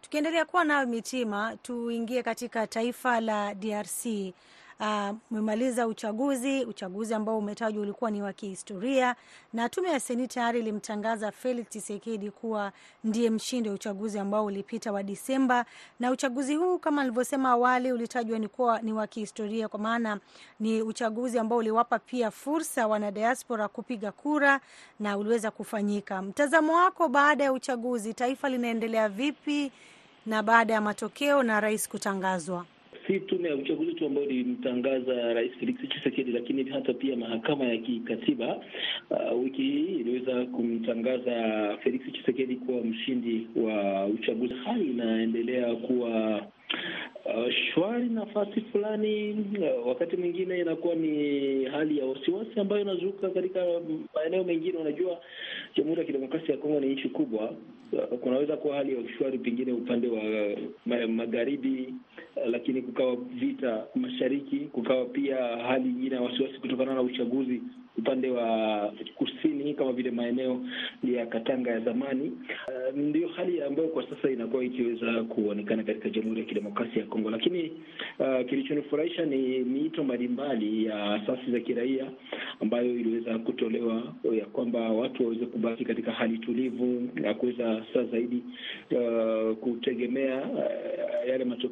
Tukiendelea 0.07 0.45
kuwa 0.45 0.63
nayo 0.63 0.87
Mitima, 0.87 1.57
tuingie 1.61 2.23
katika 2.23 2.67
taifa 2.67 3.19
la 3.21 3.53
DRC. 3.53 4.05
Umemaliza 5.31 5.85
uh, 5.85 5.91
uchaguzi 5.91 6.65
uchaguzi 6.65 7.13
ambao 7.13 7.37
umetajwa 7.37 7.81
ulikuwa 7.83 8.11
ni 8.11 8.21
wa 8.21 8.33
kihistoria, 8.33 9.15
na 9.53 9.69
tume 9.69 9.89
ya 9.89 9.99
Seni 9.99 10.27
tayari 10.27 10.59
ilimtangaza 10.59 11.31
Felix 11.31 11.69
Tshisekedi 11.69 12.31
kuwa 12.31 12.71
ndiye 13.03 13.29
mshindi 13.29 13.69
wa 13.69 13.75
uchaguzi 13.75 14.19
ambao 14.19 14.45
ulipita 14.45 14.91
wa 14.91 15.03
Disemba. 15.03 15.65
Na 15.99 16.11
uchaguzi 16.11 16.55
huu 16.55 16.77
kama 16.79 17.01
alivyosema 17.01 17.49
awali 17.49 17.91
ulitajwa 17.91 18.39
ni 18.39 18.47
kuwa 18.47 18.81
ni 18.81 18.93
wa 18.93 19.07
kihistoria, 19.07 19.67
kwa 19.67 19.79
maana 19.79 20.19
ni 20.59 20.81
uchaguzi 20.81 21.39
ambao 21.39 21.57
uliwapa 21.57 21.99
pia 21.99 22.31
fursa 22.31 22.87
wanadiaspora 22.87 23.67
kupiga 23.67 24.11
kura 24.11 24.59
na 24.99 25.17
uliweza 25.17 25.51
kufanyika. 25.51 26.21
Mtazamo 26.21 26.75
wako 26.75 27.07
baada 27.07 27.43
ya 27.43 27.53
uchaguzi, 27.53 28.13
taifa 28.13 28.49
linaendelea 28.49 29.09
vipi 29.09 29.71
na 30.25 30.43
baada 30.43 30.73
ya 30.73 30.81
matokeo 30.81 31.43
na 31.43 31.59
rais 31.59 31.89
kutangazwa? 31.89 32.65
Si 33.07 33.19
tume 33.19 33.49
ya 33.49 33.55
uchaguzi 33.55 33.93
tu 33.93 34.05
ambayo 34.05 34.27
ilimtangaza 34.29 35.33
Rais 35.33 35.51
Felix 35.59 35.75
Tshisekedi, 35.89 36.31
lakini 36.31 36.63
hata 36.69 36.93
pia 36.93 37.15
mahakama 37.17 37.65
ya 37.65 37.77
kikatiba 37.77 38.55
uh, 39.09 39.43
wiki 39.43 39.61
hii 39.61 39.85
iliweza 39.85 40.45
kumtangaza 40.45 41.33
Felix 41.83 42.01
Tshisekedi 42.13 42.55
kuwa 42.55 42.81
mshindi 42.81 43.47
wa 43.55 44.05
uchaguzi. 44.05 44.53
Hali 44.65 44.85
inaendelea 44.85 45.75
kuwa 45.75 46.37
uh, 47.25 47.51
shwari 47.73 48.09
nafasi 48.09 48.61
fulani 48.61 49.31
uh, 49.59 49.87
wakati 49.87 50.17
mwingine 50.17 50.59
inakuwa 50.59 50.95
ni 50.95 51.65
hali 51.65 51.97
ya 51.97 52.05
wasiwasi 52.05 52.59
ambayo 52.59 52.81
inazuka 52.81 53.29
katika 53.29 53.59
maeneo 54.15 54.43
mengine. 54.43 54.77
Unajua, 54.77 55.19
Jamhuri 55.77 55.99
ya 55.99 56.05
Kidemokrasia 56.05 56.51
ya 56.55 56.61
Kongo 56.61 56.79
ni 56.79 56.87
nchi 56.87 57.09
kubwa 57.09 57.53
kunaweza 58.21 58.57
kuwa 58.57 58.75
hali 58.75 58.93
ya 58.93 58.99
ushwari 58.99 59.37
pengine 59.37 59.71
upande 59.73 60.07
wa 60.07 60.21
magharibi 61.07 61.93
uh, 62.35 62.47
lakini 62.49 62.81
kukawa 62.81 63.15
vita 63.15 63.83
mashariki, 63.95 64.59
kukawa 64.59 65.05
pia 65.05 65.37
hali 65.37 65.89
nyingine 65.89 66.15
ya 66.15 66.21
wasiwasi 66.21 66.59
kutokana 66.59 66.93
na 66.93 67.01
uchaguzi 67.01 67.61
upande 67.97 68.29
wa 68.29 68.47
kusini 69.15 69.73
kama 69.73 69.91
vile 69.93 70.11
maeneo 70.11 70.61
ya 71.03 71.25
Katanga 71.25 71.71
ya 71.71 71.79
zamani. 71.79 72.31
Uh, 72.67 72.97
ndio 72.97 73.27
hali 73.27 73.61
ambayo 73.61 73.87
kwa 73.87 74.09
sasa 74.09 74.29
inakuwa 74.31 74.63
ikiweza 74.63 75.23
kuonekana 75.23 75.83
katika 75.83 76.09
Jamhuri 76.09 76.39
ya 76.39 76.45
Kidemokrasia 76.45 77.01
ya 77.01 77.07
Kongo, 77.07 77.29
lakini 77.29 77.71
uh, 78.19 78.49
kilichonifurahisha 78.49 79.25
ni 79.25 79.37
miito 79.59 80.03
mbalimbali 80.03 80.85
ya 80.85 81.13
asasi 81.13 81.51
za 81.51 81.59
kiraia 81.59 82.05
ambayo 82.61 82.85
iliweza 82.99 83.39
kutolewa 83.39 84.03
ya 84.31 84.45
kwamba 84.45 84.79
watu 84.89 85.23
waweze 85.23 85.45
kubaki 85.45 85.85
katika 85.85 86.11
hali 86.11 86.37
tulivu 86.37 87.09
na 87.15 87.33
kuweza 87.33 87.85
saa 87.93 88.03
zaidi 88.03 88.43
uh, 88.91 89.55
kutegemea 89.57 90.41
uh, 90.41 91.22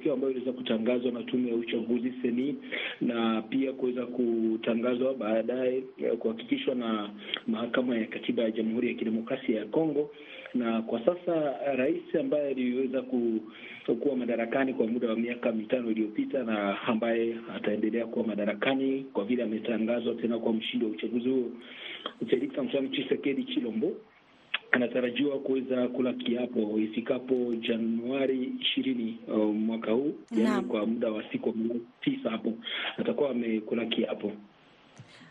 matokeo 0.01 0.13
ambayo 0.13 0.31
iliweza 0.31 0.51
kutangazwa 0.51 1.11
na 1.11 1.23
tume 1.23 1.49
ya 1.49 1.55
uchaguzi 1.55 2.13
seni 2.21 2.55
na 3.01 3.41
pia 3.41 3.73
kuweza 3.73 4.05
kutangazwa 4.05 5.13
baadaye 5.13 5.81
kuhakikishwa 6.19 6.75
na 6.75 7.09
mahakama 7.47 7.97
ya 7.97 8.05
katiba 8.05 8.43
ya 8.43 8.51
Jamhuri 8.51 8.87
ya 8.87 8.93
Kidemokrasia 8.93 9.59
ya 9.59 9.65
Kongo. 9.65 10.11
Na 10.53 10.81
kwa 10.81 11.05
sasa 11.05 11.53
rais 11.75 12.15
ambaye 12.19 12.47
aliweza 12.49 13.01
kuwa 13.01 14.15
madarakani 14.17 14.73
kwa 14.73 14.87
muda 14.87 15.09
wa 15.09 15.15
miaka 15.15 15.51
mitano 15.51 15.91
iliyopita 15.91 16.43
na 16.43 16.81
ambaye 16.81 17.35
ataendelea 17.55 18.05
kuwa 18.05 18.27
madarakani 18.27 19.05
kwa 19.13 19.25
vile 19.25 19.43
ametangazwa 19.43 20.15
tena 20.15 20.39
kwa 20.39 20.53
mshindi 20.53 20.85
wa 20.85 20.91
uchaguzi 20.91 21.29
huo, 21.29 21.51
Felix 22.29 22.57
Antoine 22.59 22.89
Tshisekedi 22.89 23.43
Chilombo 23.43 23.91
anatarajiwa 24.71 25.39
kuweza 25.39 25.87
kula 25.87 26.13
kiapo 26.13 26.79
ifikapo 26.79 27.55
Januari 27.55 28.53
ishirini 28.61 29.19
uh, 29.27 29.37
mwaka 29.55 29.91
huu, 29.91 30.13
yani 30.31 30.65
kwa 30.67 30.85
muda 30.85 31.11
wa 31.11 31.23
siku 31.31 31.53
tisa 32.01 32.29
hapo 32.29 32.53
atakuwa 32.97 33.29
amekula 33.29 33.85
kiapo. 33.85 34.31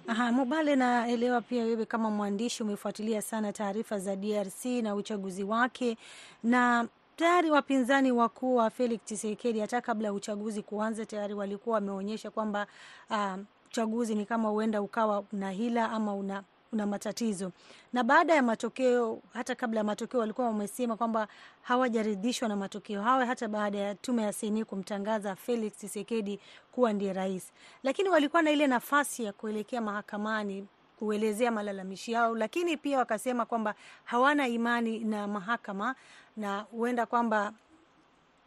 Aha, 0.06 0.32
Mubale, 0.32 0.76
naelewa 0.76 1.40
pia 1.40 1.64
wewe 1.64 1.86
kama 1.86 2.10
mwandishi 2.10 2.62
umefuatilia 2.62 3.22
sana 3.22 3.52
taarifa 3.52 3.98
za 3.98 4.16
DRC 4.16 4.64
na 4.82 4.94
uchaguzi 4.94 5.44
wake, 5.44 5.96
na 6.44 6.88
tayari 7.16 7.50
wapinzani 7.50 8.12
wakuu 8.12 8.56
wa 8.56 8.70
Felix 8.70 9.00
Tshisekedi 9.04 9.60
hata 9.60 9.80
kabla 9.80 10.08
ya 10.08 10.12
uchaguzi 10.14 10.62
kuanza 10.62 11.06
tayari 11.06 11.34
walikuwa 11.34 11.74
wameonyesha 11.74 12.30
kwamba 12.30 12.66
uh, 13.10 13.34
uchaguzi 13.66 14.14
ni 14.14 14.26
kama 14.26 14.48
huenda 14.48 14.82
ukawa 14.82 15.24
una 15.32 15.50
hila 15.50 15.90
ama 15.90 16.14
una 16.14 16.42
una 16.72 16.86
matatizo. 16.86 17.52
Na 17.92 18.04
baada 18.04 18.34
ya 18.34 18.42
matokeo, 18.42 19.22
hata 19.32 19.54
kabla 19.54 19.80
ya 19.80 19.84
matokeo, 19.84 20.20
walikuwa 20.20 20.46
wamesema 20.46 20.96
kwamba 20.96 21.28
hawajaridhishwa 21.62 22.48
na 22.48 22.56
matokeo 22.56 23.02
hayo, 23.02 23.26
hata 23.26 23.48
baada 23.48 23.78
ya 23.78 23.94
tume 23.94 24.22
ya 24.22 24.32
seni 24.32 24.64
kumtangaza 24.64 25.36
Felix 25.36 25.76
Tshisekedi 25.76 26.40
kuwa 26.72 26.92
ndiye 26.92 27.12
rais, 27.12 27.52
lakini 27.82 28.08
walikuwa 28.08 28.42
na 28.42 28.50
ile 28.50 28.66
nafasi 28.66 29.24
ya 29.24 29.32
kuelekea 29.32 29.80
mahakamani 29.80 30.66
kuelezea 30.98 31.50
malalamishi 31.50 32.12
yao, 32.12 32.34
lakini 32.36 32.76
pia 32.76 32.98
wakasema 32.98 33.46
kwamba 33.46 33.74
hawana 34.04 34.48
imani 34.48 34.98
na 34.98 35.28
mahakama 35.28 35.94
na 36.36 36.58
huenda 36.60 37.06
kwamba 37.06 37.52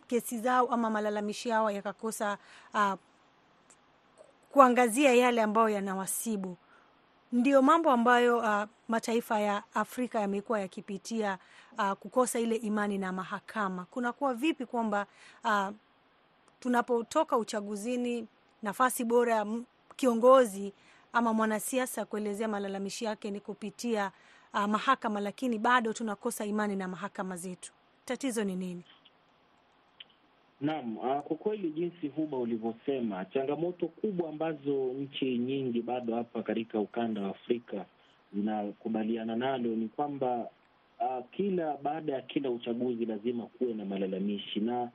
kesi 0.08 0.39
zao 0.39 0.68
ama 0.68 0.89
malalamishi 0.89 1.50
yao 1.50 1.72
yakakosa 1.72 2.38
uh, 2.74 2.94
kuangazia 4.51 5.13
yale 5.13 5.42
ambayo 5.42 5.70
yanawasibu 5.70 6.58
ndio 7.33 7.61
mambo 7.61 7.91
ambayo 7.91 8.37
uh, 8.37 8.63
mataifa 8.87 9.39
ya 9.39 9.63
Afrika 9.73 10.19
yamekuwa 10.19 10.59
yakipitia, 10.59 11.37
uh, 11.77 11.91
kukosa 11.91 12.39
ile 12.39 12.55
imani 12.55 12.97
na 12.97 13.11
mahakama. 13.11 13.85
Kunakuwa 13.85 14.33
vipi 14.33 14.65
kwamba 14.65 15.05
uh, 15.43 15.69
tunapotoka 16.59 17.37
uchaguzini, 17.37 18.27
nafasi 18.63 19.03
bora 19.03 19.35
ya 19.35 19.45
kiongozi 19.95 20.73
ama 21.13 21.33
mwanasiasa 21.33 22.05
kuelezea 22.05 22.47
malalamishi 22.47 23.05
yake 23.05 23.31
ni 23.31 23.39
kupitia 23.39 24.11
uh, 24.53 24.65
mahakama, 24.65 25.19
lakini 25.19 25.59
bado 25.59 25.93
tunakosa 25.93 26.45
imani 26.45 26.75
na 26.75 26.87
mahakama 26.87 27.37
zetu. 27.37 27.71
Tatizo 28.05 28.43
ni 28.43 28.55
nini? 28.55 28.85
Naam, 30.63 30.96
kwa 31.24 31.38
kweli 31.38 31.70
jinsi 31.72 32.08
Huba 32.08 32.38
ulivyosema, 32.38 33.25
changamoto 33.25 33.88
kubwa 33.88 34.29
ambazo 34.29 34.93
nchi 34.93 35.38
nyingi 35.38 35.82
bado 35.82 36.15
hapa 36.15 36.43
katika 36.43 36.79
ukanda 36.79 37.22
wa 37.22 37.29
Afrika 37.29 37.86
zinakubaliana 38.34 39.36
nalo 39.36 39.70
ni 39.75 39.88
kwamba 39.88 40.48
uh, 41.00 41.25
kila 41.32 41.77
baada 41.77 42.13
ya 42.13 42.22
kila 42.22 42.50
uchaguzi 42.50 43.05
lazima 43.05 43.46
kuwe 43.46 43.74
na 43.74 43.86
malalamishi, 43.86 44.60
na 44.60 44.89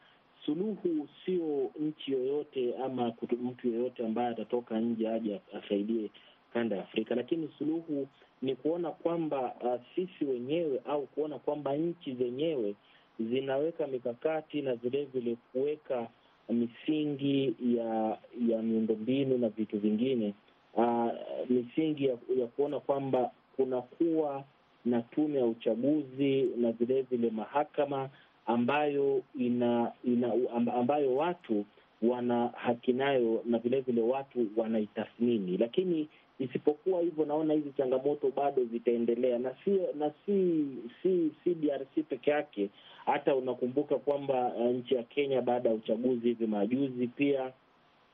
suluhu 0.45 1.09
sio 1.25 1.71
nchi 1.81 2.13
yoyote 2.13 2.75
ama 2.85 3.11
kutu, 3.13 3.37
mtu 3.37 3.69
yoyote 3.69 4.07
ambaye 4.07 4.29
atatoka 4.29 4.81
nje 4.81 5.09
aje 5.09 5.41
asaidie 5.59 6.11
kanda 6.53 6.77
ya 6.77 6.83
Afrika, 6.83 7.15
lakini 7.15 7.49
suluhu 7.59 8.09
ni 8.43 8.57
kuona 8.57 8.91
kwamba 8.91 9.55
uh, 9.61 9.81
sisi 9.95 10.25
wenyewe 10.25 10.81
au 10.87 11.07
kuona 11.07 11.39
kwamba 11.39 11.77
nchi 11.77 12.13
zenyewe 12.15 12.75
zinaweka 13.21 13.87
mikakati 13.87 14.63
na 14.63 14.75
vilevile 14.75 15.37
kuweka 15.53 16.07
misingi 16.49 17.55
ya 17.77 18.19
ya 18.49 18.63
miundombinu 18.63 19.39
na 19.39 19.49
vitu 19.49 19.79
vingine. 19.79 20.35
Uh, 20.75 21.09
misingi 21.49 22.05
ya, 22.05 22.17
ya 22.39 22.47
kuona 22.47 22.81
kwamba 22.81 23.31
kunakuwa 23.57 24.45
na 24.85 25.03
tume 25.03 25.39
ya 25.39 25.47
uchaguzi 25.47 26.43
na 26.57 26.73
vilevile 26.73 27.31
mahakama 27.31 28.09
ambayo 28.47 29.23
ina, 29.39 29.93
ina 30.05 30.33
ambayo 30.75 31.17
watu 31.17 31.65
wana 32.03 32.49
haki 32.49 32.93
nayo 32.93 33.43
na 33.45 33.59
vilevile 33.59 34.01
watu 34.03 34.47
wanaitathmini, 34.57 35.57
lakini 35.57 36.09
isipokuwa 36.38 37.00
hivyo, 37.00 37.25
naona 37.25 37.54
hizi 37.54 37.73
changamoto 37.76 38.30
bado 38.37 38.64
zitaendelea, 38.64 39.38
na 39.38 39.54
si 39.64 39.71
na 39.99 40.11
si 40.26 40.64
si 41.02 41.30
si 41.45 41.54
DRC 41.54 42.04
peke 42.09 42.30
yake. 42.30 42.68
Hata 43.07 43.35
unakumbuka 43.37 43.97
kwamba 43.97 44.52
uh, 44.54 44.66
nchi 44.71 44.95
ya 44.95 45.02
Kenya 45.02 45.42
baada 45.42 45.68
ya 45.68 45.75
uchaguzi 45.75 46.28
hivi 46.28 46.47
majuzi 46.47 47.07
pia 47.07 47.52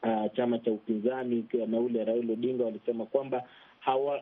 uh, 0.02 0.32
chama 0.36 0.58
cha 0.58 0.72
upinzani 0.72 1.44
na 1.66 1.80
ule 1.80 2.04
Raila 2.04 2.32
Odinga 2.32 2.64
walisema 2.64 3.06
kwamba 3.06 3.44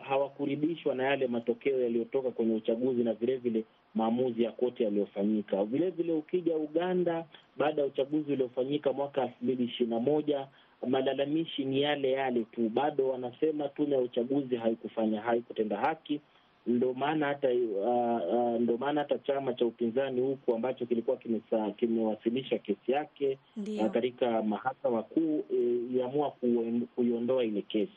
hawakuridhishwa 0.08 0.92
hawa 0.92 1.04
na 1.04 1.10
yale 1.10 1.26
matokeo 1.26 1.80
yaliyotoka 1.82 2.30
kwenye 2.30 2.54
uchaguzi 2.54 3.04
na 3.04 3.12
vilevile 3.14 3.64
maamuzi 3.94 4.42
ya 4.42 4.52
koti 4.52 4.82
yaliyofanyika. 4.82 5.64
Vilevile 5.64 6.12
ukija 6.12 6.56
Uganda, 6.56 7.24
baada 7.56 7.82
ya 7.82 7.86
uchaguzi 7.88 8.32
uliofanyika 8.32 8.92
mwaka 8.92 9.22
elfu 9.22 9.34
mbili 9.44 9.64
ishirini 9.64 9.94
na 9.94 10.00
moja 10.00 10.46
malalamishi 10.86 11.64
ni 11.64 11.82
yale 11.82 12.10
yale 12.10 12.44
tu, 12.52 12.68
bado 12.68 13.08
wanasema 13.08 13.68
tume 13.68 13.90
ya 13.94 14.00
uchaguzi 14.00 14.56
haikufanya 14.56 15.20
haikutenda 15.20 15.76
haki. 15.76 16.20
Ndo 16.66 16.94
maana 16.94 17.26
hata 17.26 17.48
uh, 17.48 18.34
uh, 18.34 18.60
ndo 18.60 18.76
maana 18.78 19.00
hata 19.00 19.18
chama 19.18 19.54
cha 19.54 19.66
upinzani 19.66 20.20
huku 20.20 20.54
ambacho 20.54 20.86
kilikuwa 20.86 21.16
kimewasilisha 21.76 22.58
kesi 22.58 22.92
yake 22.92 23.38
uh, 23.80 23.90
katika 23.90 24.42
mahakama 24.42 25.02
kuu 25.02 25.44
iliamua 25.50 26.28
uh, 26.42 26.82
kuiondoa 26.94 27.44
ile 27.44 27.62
kesi. 27.62 27.92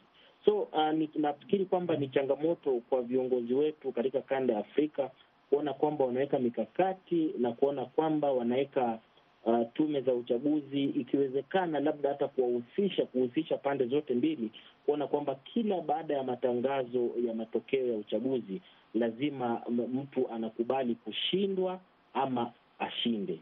So 0.46 0.62
uh, 0.62 1.08
nafikiri 1.16 1.66
kwamba 1.66 1.96
ni 1.96 2.08
changamoto 2.08 2.82
kwa 2.90 3.02
viongozi 3.02 3.54
wetu 3.54 3.92
katika 3.92 4.22
kanda 4.22 4.54
ya 4.54 4.60
Afrika 4.60 5.12
kuona 5.50 5.74
kwamba 5.74 6.06
wanaweka 6.06 6.40
mikakati 6.40 7.32
na 7.40 7.52
kuona 7.52 7.86
kwamba 7.86 8.32
wanaweka 8.32 9.00
uh, 9.46 9.60
tume 9.74 10.02
za 10.02 10.14
uchaguzi, 10.14 10.84
ikiwezekana 10.84 11.80
labda 11.80 12.10
hata 12.10 12.28
kuwahusisha 12.28 13.06
kuhusisha 13.06 13.58
pande 13.58 13.86
zote 13.86 14.14
mbili, 14.14 14.52
kuona 14.86 15.08
kwamba 15.08 15.36
kila 15.36 15.82
baada 15.82 16.14
ya 16.14 16.24
matangazo 16.24 17.10
ya 17.28 17.34
matokeo 17.34 17.88
ya 17.88 17.98
uchaguzi 17.98 18.62
lazima 18.94 19.62
mtu 19.94 20.30
anakubali 20.32 20.96
kushindwa 20.96 21.80
ama 22.14 22.52
ashinde. 22.80 23.40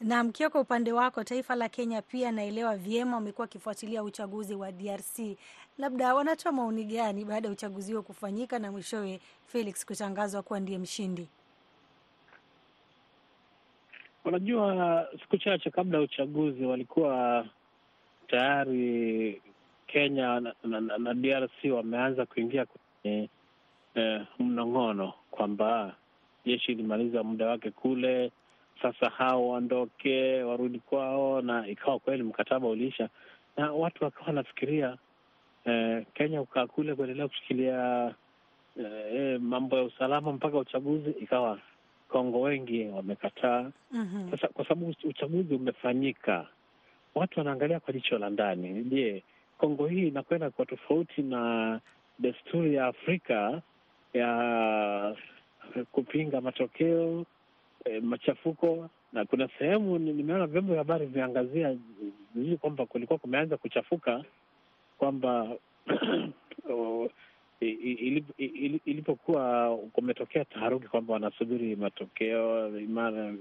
Na 0.00 0.24
Mkioko, 0.24 0.60
upande 0.60 0.92
wako, 0.92 1.24
taifa 1.24 1.54
la 1.54 1.68
Kenya 1.68 2.02
pia 2.02 2.32
naelewa 2.32 2.76
vyema, 2.76 3.14
wamekuwa 3.16 3.42
wakifuatilia 3.44 4.02
uchaguzi 4.02 4.54
wa 4.54 4.72
DRC, 4.72 5.36
labda 5.78 6.14
wanatoa 6.14 6.52
maoni 6.52 6.84
gani 6.84 7.24
baada 7.24 7.48
ya 7.48 7.52
uchaguzi 7.52 7.92
huo 7.92 8.02
kufanyika 8.02 8.58
na 8.58 8.72
mwishowe 8.72 9.20
Felix 9.46 9.86
kutangazwa 9.86 10.42
kuwa 10.42 10.60
ndiye 10.60 10.78
mshindi? 10.78 11.28
Unajua, 14.24 15.06
siku 15.20 15.36
chache 15.36 15.70
kabla 15.70 15.98
ya 15.98 16.04
uchaguzi 16.04 16.64
walikuwa 16.64 17.46
tayari 18.26 19.42
Kenya 19.86 20.40
na, 20.40 20.54
na, 20.80 20.98
na 20.98 21.14
DRC 21.14 21.64
wameanza 21.74 22.26
kuingia 22.26 22.66
kwenye 22.66 23.28
eh, 23.94 24.22
mnong'ono 24.38 25.12
kwamba 25.30 25.94
jeshi 26.44 26.72
ilimaliza 26.72 27.22
muda 27.22 27.46
wake 27.46 27.70
kule 27.70 28.32
sasa 28.82 29.08
hao 29.10 29.48
waondoke 29.48 30.42
warudi 30.42 30.78
kwao, 30.78 31.42
na 31.42 31.68
ikawa 31.68 31.98
kweli 31.98 32.22
mkataba 32.22 32.68
uliisha, 32.68 33.08
na 33.56 33.72
watu 33.72 34.04
wakawa 34.04 34.26
wanafikiria 34.26 34.96
eh, 35.64 36.06
Kenya 36.14 36.40
kukaa 36.40 36.66
kule 36.66 36.94
kuendelea 36.94 37.28
kushikilia 37.28 38.14
eh, 38.76 39.40
mambo 39.40 39.76
ya 39.76 39.82
usalama 39.82 40.32
mpaka 40.32 40.58
uchaguzi. 40.58 41.10
Ikawa 41.10 41.58
Kongo 42.14 42.40
wengi 42.40 42.84
wamekataa. 42.86 43.70
mm 43.90 44.08
-hmm. 44.14 44.30
Sasa 44.30 44.48
kwa 44.48 44.64
sababu 44.68 44.94
uchaguzi 45.04 45.54
umefanyika, 45.54 46.46
watu 47.14 47.38
wanaangalia 47.40 47.80
kwa 47.80 47.92
jicho 47.94 48.18
la 48.18 48.30
ndani. 48.30 48.84
Je, 48.84 49.22
Kongo 49.58 49.86
hii 49.86 50.08
inakwenda 50.08 50.50
kwa 50.50 50.66
tofauti 50.66 51.22
na 51.22 51.80
desturi 52.18 52.74
ya 52.74 52.86
Afrika 52.86 53.62
ya 54.12 55.16
kupinga 55.92 56.40
matokeo 56.40 57.26
E, 57.84 58.00
machafuko 58.00 58.88
na 59.12 59.24
kuna 59.24 59.48
sehemu 59.58 59.98
nimeona 59.98 60.46
vyombo 60.46 60.72
vya 60.72 60.78
habari 60.82 61.06
vimeangazia 61.06 61.76
vizuri 62.34 62.56
kwamba 62.56 62.86
kulikuwa 62.86 63.18
kumeanza 63.18 63.56
kuchafuka 63.56 64.24
kwamba 64.98 65.48
ilipokuwa 68.84 69.76
kumetokea 69.92 70.44
taharuki 70.44 70.88
kwamba 70.88 71.12
wanasubiri 71.12 71.76
matokeo, 71.76 72.78
imara 72.78 73.34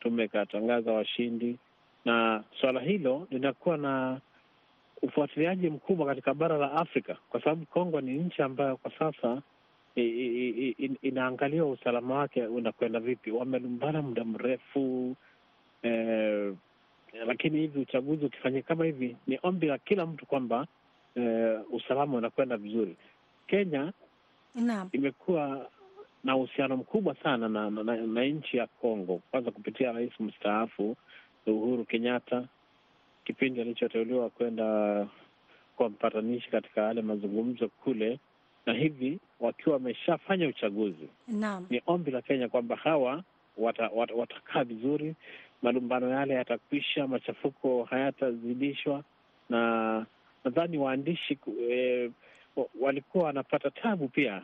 tume 0.00 0.24
ikatangaza 0.24 0.92
washindi, 0.92 1.58
na 2.04 2.44
suala 2.60 2.80
hilo 2.80 3.26
linakuwa 3.30 3.76
na 3.76 4.20
ufuatiliaji 5.02 5.70
mkubwa 5.70 6.06
katika 6.06 6.34
bara 6.34 6.58
la 6.58 6.72
Afrika 6.72 7.16
kwa 7.30 7.42
sababu 7.42 7.66
Kongo 7.66 8.00
ni 8.00 8.12
nchi 8.12 8.42
ambayo 8.42 8.76
kwa 8.76 8.90
sasa 8.98 9.42
I, 9.96 10.02
I, 10.02 10.74
I, 10.78 10.90
inaangaliwa 11.02 11.70
usalama 11.70 12.14
wake 12.14 12.46
unakwenda 12.46 13.00
vipi. 13.00 13.30
Wamelumbana 13.30 14.02
muda 14.02 14.24
mrefu 14.24 15.16
eh, 15.82 16.54
lakini 17.26 17.58
hivi 17.60 17.80
uchaguzi 17.80 18.24
ukifanyika 18.26 18.68
kama 18.68 18.84
hivi, 18.84 19.16
ni 19.26 19.38
ombi 19.42 19.66
la 19.66 19.78
kila 19.78 20.06
mtu 20.06 20.26
kwamba 20.26 20.66
eh, 21.14 21.60
usalama 21.72 22.16
unakwenda 22.18 22.56
vizuri. 22.56 22.96
Kenya 23.50 23.92
imekuwa 24.92 25.70
na 26.24 26.36
uhusiano 26.36 26.76
mkubwa 26.76 27.14
sana 27.22 27.48
na, 27.48 27.70
na, 27.70 27.82
na, 27.82 27.96
na 27.96 28.24
nchi 28.24 28.56
ya 28.56 28.66
Kongo, 28.66 29.20
kwanza 29.30 29.50
kupitia 29.50 29.92
rais 29.92 30.20
mstaafu 30.20 30.96
Uhuru 31.46 31.84
Kenyatta 31.84 32.44
kipindi 33.24 33.60
alichoteuliwa 33.60 34.30
kwenda 34.30 35.06
kuwa 35.76 35.88
mpatanishi 35.88 36.50
katika 36.50 36.80
yale 36.80 37.02
mazungumzo 37.02 37.68
kule 37.68 38.18
na 38.66 38.72
hivi 38.72 39.18
wakiwa 39.40 39.74
wameshafanya 39.74 40.48
uchaguzi, 40.48 41.08
Naam. 41.28 41.66
ni 41.70 41.82
ombi 41.86 42.10
la 42.10 42.22
Kenya 42.22 42.48
kwamba 42.48 42.76
hawa 42.76 43.22
watakaa 43.58 43.94
wata, 43.96 44.14
wata 44.14 44.64
vizuri, 44.64 45.14
malumbano 45.62 46.08
yale 46.10 46.34
yatakwisha, 46.34 47.06
machafuko 47.06 47.84
hayatazidishwa, 47.84 49.04
na 49.48 50.06
nadhani 50.44 50.78
waandishi 50.78 51.38
e, 51.70 52.10
walikuwa 52.80 53.24
wanapata 53.24 53.70
tabu 53.70 54.08
pia 54.08 54.42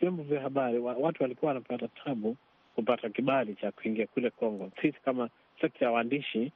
vyombo 0.00 0.22
eh, 0.22 0.28
vya 0.28 0.40
habari 0.40 0.78
watu 0.78 1.22
walikuwa 1.22 1.48
wanapata 1.48 1.88
tabu 1.88 2.36
kupata 2.74 3.08
kibali 3.08 3.54
cha 3.54 3.72
kuingia 3.72 4.06
kule 4.06 4.30
Kongo. 4.30 4.70
Sisi 4.82 4.98
kama 5.04 5.28
sekta 5.60 5.84
ya 5.84 5.90
waandishi, 5.90 6.52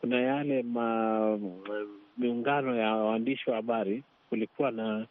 kuna 0.00 0.20
yale 0.20 0.62
ma, 0.62 1.38
miungano 2.18 2.76
ya 2.76 2.94
waandishi 2.94 3.50
wa 3.50 3.56
habari, 3.56 4.02
kulikuwa 4.28 4.70
na 4.70 5.06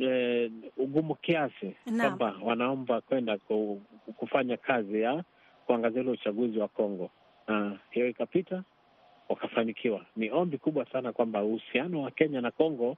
E, 0.00 0.50
ugumu 0.76 1.14
kiasi 1.14 1.76
kwamba 2.00 2.34
wanaomba 2.42 3.00
kwenda 3.00 3.38
kufanya 4.16 4.56
kazi 4.56 5.00
ya 5.00 5.24
kuangazia 5.66 6.00
ule 6.00 6.10
uchaguzi 6.10 6.58
wa 6.58 6.68
Kongo, 6.68 7.10
na 7.48 7.78
hiyo 7.90 8.08
ikapita, 8.08 8.62
wakafanikiwa. 9.28 10.06
Ni 10.16 10.30
ombi 10.30 10.58
kubwa 10.58 10.86
sana 10.86 11.12
kwamba 11.12 11.42
uhusiano 11.42 12.02
wa 12.02 12.10
Kenya 12.10 12.40
na 12.40 12.50
Kongo 12.50 12.96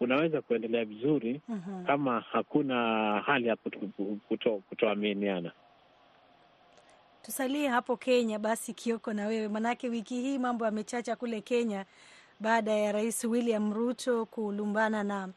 unaweza 0.00 0.42
kuendelea 0.42 0.84
vizuri 0.84 1.40
uh 1.48 1.54
-huh. 1.56 1.86
kama 1.86 2.20
hakuna 2.20 2.74
hali 3.26 3.46
ya 3.46 3.56
kutoaminiana. 4.68 5.52
Tusalie 7.22 7.68
hapo 7.68 7.96
Kenya 7.96 8.38
basi, 8.38 8.72
Kioko 8.74 9.12
na 9.12 9.26
wewe, 9.26 9.48
manake 9.48 9.88
wiki 9.88 10.14
hii 10.20 10.38
mambo 10.38 10.64
yamechacha 10.64 11.16
kule 11.16 11.40
Kenya 11.40 11.84
baada 12.40 12.72
ya 12.72 12.92
Rais 12.92 13.24
William 13.24 13.72
Ruto 13.74 14.26
kulumbana 14.26 15.04
na 15.04 15.28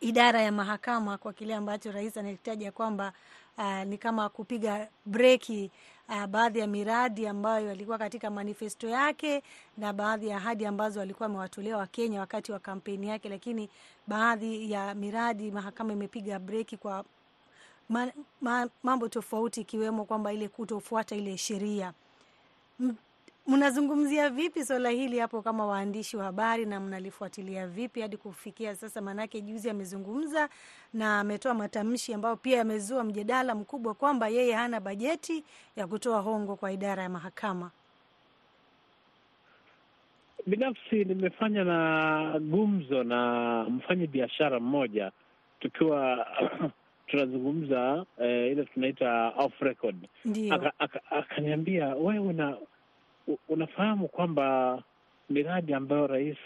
idara 0.00 0.42
ya 0.42 0.52
mahakama 0.52 1.18
kwa 1.18 1.32
kile 1.32 1.54
ambacho 1.54 1.92
rais 1.92 2.16
anahitaja 2.16 2.72
kwamba 2.72 3.12
uh, 3.58 3.82
ni 3.82 3.98
kama 3.98 4.28
kupiga 4.28 4.88
breki 5.06 5.70
uh, 6.08 6.26
baadhi 6.26 6.58
ya 6.58 6.66
miradi 6.66 7.26
ambayo 7.26 7.70
alikuwa 7.70 7.98
katika 7.98 8.30
manifesto 8.30 8.88
yake 8.88 9.42
na 9.78 9.92
baadhi 9.92 10.28
ya 10.28 10.36
ahadi 10.36 10.66
ambazo 10.66 11.00
alikuwa 11.00 11.26
amewatolea 11.26 11.76
Wakenya 11.76 12.20
wakati 12.20 12.52
wa 12.52 12.58
kampeni 12.58 13.08
yake, 13.08 13.28
lakini 13.28 13.68
baadhi 14.06 14.70
ya 14.70 14.94
miradi 14.94 15.50
mahakama 15.50 15.92
imepiga 15.92 16.38
breki 16.38 16.76
kwa 16.76 17.04
ma, 17.88 18.12
ma, 18.40 18.68
mambo 18.82 19.08
tofauti 19.08 19.60
ikiwemo 19.60 20.04
kwamba 20.04 20.32
ile 20.32 20.48
kutofuata 20.48 21.16
ile 21.16 21.36
sheria. 21.38 21.92
Mnazungumzia 23.48 24.30
vipi 24.30 24.64
swala 24.64 24.90
hili 24.90 25.18
hapo 25.18 25.42
kama 25.42 25.66
waandishi 25.66 26.16
wa 26.16 26.24
habari 26.24 26.66
na 26.66 26.80
mnalifuatilia 26.80 27.66
vipi 27.66 28.00
hadi 28.00 28.16
kufikia 28.16 28.74
sasa? 28.74 29.00
Maanake 29.00 29.40
juzi 29.40 29.70
amezungumza 29.70 30.48
na 30.94 31.20
ametoa 31.20 31.54
matamshi 31.54 32.14
ambayo 32.14 32.36
pia 32.36 32.56
yamezua 32.58 33.04
mjadala 33.04 33.54
mkubwa 33.54 33.94
kwamba 33.94 34.28
yeye 34.28 34.52
hana 34.54 34.80
bajeti 34.80 35.44
ya 35.76 35.86
kutoa 35.86 36.20
hongo 36.20 36.56
kwa 36.56 36.72
idara 36.72 37.02
ya 37.02 37.08
mahakama. 37.08 37.70
Binafsi 40.46 41.04
nimefanya 41.04 41.64
na 41.64 42.38
gumzo 42.40 43.04
na 43.04 43.62
mfanyi 43.70 44.06
biashara 44.06 44.60
mmoja 44.60 45.12
tukiwa 45.60 46.26
tunazungumza 47.06 48.06
eh, 48.20 48.52
ile 48.52 48.64
tunaita 48.64 49.28
off 49.36 49.60
record. 49.60 49.96
akaniambia 51.10 51.84
aka, 51.86 51.94
aka 51.96 52.04
wewe 52.04 52.18
una 52.18 52.56
unafahamu 53.48 54.08
kwamba 54.08 54.82
miradi 55.30 55.74
ambayo 55.74 56.06
rais 56.06 56.36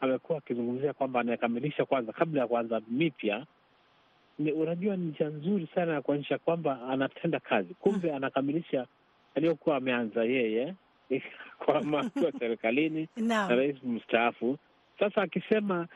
amekuwa 0.00 0.38
akizungumzia 0.38 0.92
kwamba 0.92 1.20
anayekamilisha 1.20 1.84
kwanza 1.84 2.12
kabla 2.12 2.40
ya 2.40 2.46
kuanza 2.46 2.80
mipya 2.88 3.46
ni, 4.38 4.52
unajua 4.52 4.96
ni 4.96 5.04
njia 5.06 5.28
nzuri 5.28 5.68
sana 5.74 5.92
ya 5.92 6.02
kuonyesha 6.02 6.38
kwamba 6.38 6.80
anatenda 6.88 7.40
kazi, 7.40 7.74
kumbe 7.74 8.12
anakamilisha 8.12 8.86
aliyokuwa 9.34 9.76
ameanza 9.76 10.24
yeye 10.24 10.74
kwama 11.64 12.00
akiwa 12.00 12.32
serikalini 12.32 13.08
na 13.16 13.48
rais 13.48 13.76
mstaafu. 13.84 14.58
Sasa 14.98 15.22
akisema 15.22 15.86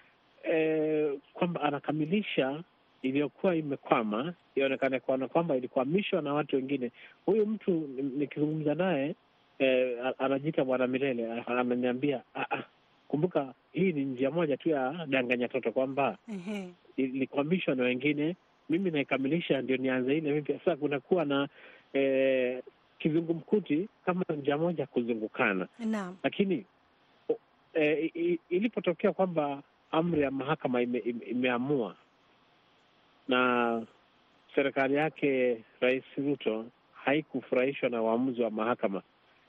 eh, 0.42 1.12
kwamba 1.32 1.60
anakamilisha 1.62 2.62
iliyokuwa 3.02 3.56
imekwama, 3.56 4.34
ionekane 4.54 5.00
kuona 5.00 5.28
kwamba 5.28 5.56
ilikwamishwa 5.56 6.22
na 6.22 6.34
watu 6.34 6.56
wengine. 6.56 6.90
Huyu 7.26 7.46
mtu 7.46 7.70
nikizungumza 8.16 8.74
naye 8.74 9.14
eh, 9.58 9.98
anajiita 10.18 10.64
bwana 10.64 10.86
milele, 10.86 11.32
ananiambia 11.46 12.22
"Ah, 12.34 12.46
ah, 12.56 12.62
kumbuka 13.08 13.54
hii 13.72 13.92
ni 13.92 14.04
njia 14.04 14.30
moja 14.30 14.56
tu 14.56 14.68
ya 14.68 15.06
danganya 15.06 15.48
toto 15.48 15.72
kwamba 15.72 16.18
Ehe. 16.28 16.68
ilikwamishwa 16.96 17.74
na 17.74 17.82
wengine, 17.84 18.36
mimi 18.68 18.90
naikamilisha 18.90 19.62
ndio 19.62 19.76
nianze 19.76 20.16
ile 20.18 20.32
mipya. 20.32 20.58
Sasa 20.58 20.76
kunakuwa 20.76 21.24
na 21.24 21.48
eh, 21.92 22.62
kizungumkuti 22.98 23.88
kama 24.06 24.24
njia 24.36 24.58
moja 24.58 24.86
kuzungukana, 24.86 25.68
na. 25.78 26.12
lakini 26.22 26.64
eh, 27.74 28.10
ilipotokea 28.50 29.12
kwamba 29.12 29.62
amri 29.90 30.20
ya 30.22 30.30
mahakama 30.30 30.82
ime, 30.82 30.98
ime, 30.98 31.24
imeamua 31.26 31.96
na 33.28 33.82
serikali 34.54 34.94
yake 34.94 35.58
Rais 35.80 36.04
Ruto 36.16 36.66
haikufurahishwa 36.94 37.88
na 37.88 38.02
uamuzi 38.02 38.42
wa 38.42 38.50
mahakama, 38.50 39.02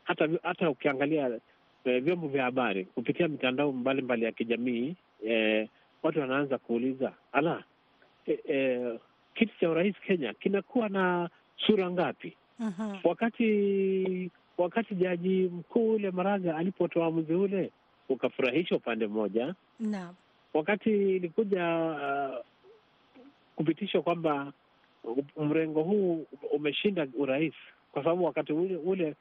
hata 0.10 0.30
hata 0.44 0.70
ukiangalia 0.70 1.40
eh, 1.86 2.04
vyombo 2.04 2.28
vya 2.28 2.44
habari 2.44 2.86
kupitia 2.86 3.28
mitandao 3.28 3.72
mbalimbali 3.72 4.26
ya 4.26 4.32
kijamii 4.32 4.96
eh, 5.26 5.68
watu 6.04 6.20
wanaanza 6.20 6.58
kuuliza 6.58 7.14
ala, 7.32 7.64
eh, 8.26 8.40
eh, 8.48 9.00
kiti 9.36 9.54
cha 9.60 9.70
urais 9.70 9.96
Kenya 10.08 10.34
kinakuwa 10.34 10.90
na 10.90 11.30
sura 11.58 11.92
ngapi? 11.92 12.36
Mhm. 12.60 12.98
Wakati 13.04 14.32
wakati 14.58 14.96
jaji 14.96 15.50
mkuu 15.54 15.94
ule 15.94 16.12
Maraga 16.12 16.56
alipotoa 16.58 17.04
uamuzi 17.08 17.34
ule 17.34 17.72
ukafurahisha 18.10 18.76
upande 18.76 19.08
mmoja, 19.08 19.56
na. 19.80 20.14
wakati 20.54 20.90
ilikuja 20.90 21.76
uh, 21.76 22.46
kupitishwa 23.56 24.02
kwamba 24.02 24.54
mrengo 25.38 25.84
huu 25.84 26.26
umeshinda 26.52 27.08
urais, 27.18 27.54
kwa 27.92 28.04
sababu 28.04 28.24
wakati 28.24 28.54
ule, 28.54 28.76
ule 28.76 29.16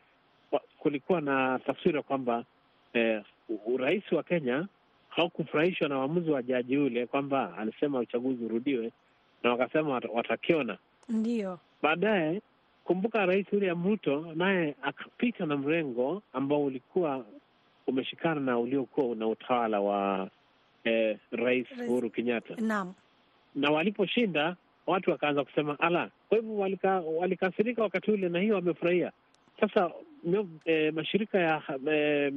kulikuwa 0.78 1.20
na 1.20 1.58
taswira 1.58 2.02
kwamba 2.02 2.44
eh, 2.92 3.22
urais 3.66 4.12
wa 4.12 4.22
Kenya 4.22 4.66
haukufurahishwa 5.08 5.88
na 5.88 5.98
uamuzi 5.98 6.30
wa 6.30 6.42
jaji 6.42 6.76
ule 6.78 7.06
kwamba 7.06 7.56
alisema 7.58 7.98
uchaguzi 7.98 8.44
urudiwe, 8.44 8.92
na 9.42 9.50
wakasema 9.50 9.98
wat- 9.98 10.10
watakiona 10.12 10.78
Ndio. 11.08 11.58
baadaye. 11.82 12.42
Kumbuka 12.84 13.26
Rais 13.26 13.46
William 13.52 13.84
Ruto 13.86 14.32
naye 14.34 14.74
akapita 14.82 15.46
na 15.46 15.56
mrengo 15.56 16.22
ambao 16.32 16.64
ulikuwa 16.64 17.24
umeshikana 17.86 18.40
na 18.40 18.58
uliokuwa 18.58 19.16
na 19.16 19.26
utawala 19.26 19.80
wa 19.80 20.30
eh, 20.84 21.18
Rais 21.32 21.66
Rais- 21.70 21.88
Uhuru 21.88 22.10
Kenyatta 22.10 22.54
Naam. 22.56 22.94
na 23.54 23.70
waliposhinda 23.70 24.56
watu 24.86 25.10
wakaanza 25.10 25.44
kusema 25.44 25.80
ala. 25.80 26.10
Kwa 26.28 26.38
hivyo 26.38 26.56
walika, 26.56 27.00
walikasirika 27.00 27.82
wakati 27.82 28.10
ule, 28.10 28.28
na 28.28 28.40
hiyo 28.40 28.54
wamefurahia. 28.54 29.12
Sasa 29.60 29.90
eh, 30.64 30.92
mashirika 30.94 31.38
ya 31.38 31.62
e, 31.92 32.32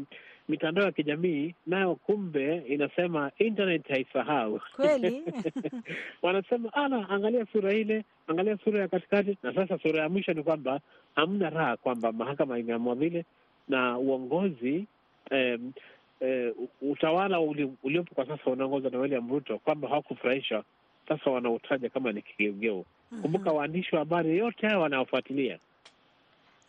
mitandao 0.49 0.85
ya 0.85 0.91
kijamii 0.91 1.55
nayo 1.67 1.95
kumbe 1.95 2.57
inasema 2.57 3.31
internet 3.37 3.87
haisahau 3.87 4.59
Kweli? 4.75 5.23
wanasema 6.21 6.73
ala, 6.73 7.09
angalia 7.09 7.45
sura 7.51 7.73
ile, 7.73 8.03
angalia 8.27 8.57
sura 8.63 8.79
ya 8.81 8.87
katikati, 8.87 9.37
na 9.43 9.53
sasa 9.55 9.79
sura 9.79 10.01
ya 10.03 10.09
mwisho 10.09 10.33
ni 10.33 10.43
kwamba 10.43 10.79
hamna 11.15 11.49
raha 11.49 11.77
kwamba 11.77 12.11
mahakama 12.11 12.59
imeamua 12.59 12.95
vile, 12.95 13.25
na 13.67 13.97
uongozi 13.97 14.85
eh, 15.31 15.59
eh, 16.19 16.53
utawala 16.81 17.39
uliopo 17.83 18.15
kwa 18.15 18.25
sasa 18.27 18.51
unaongozwa 18.51 18.91
na 18.91 18.99
William 18.99 19.29
Ruto 19.31 19.57
kwamba 19.57 19.87
hawakufurahishwa, 19.89 20.63
sasa 21.07 21.31
wanautaja 21.31 21.89
kama 21.89 22.11
ni 22.11 22.21
kigeugeu. 22.21 22.85
Kumbuka 23.21 23.51
waandishi 23.51 23.95
wa 23.95 23.99
habari 23.99 24.37
yote 24.37 24.67
haya 24.67 24.79
wanaofuatilia 24.79 25.59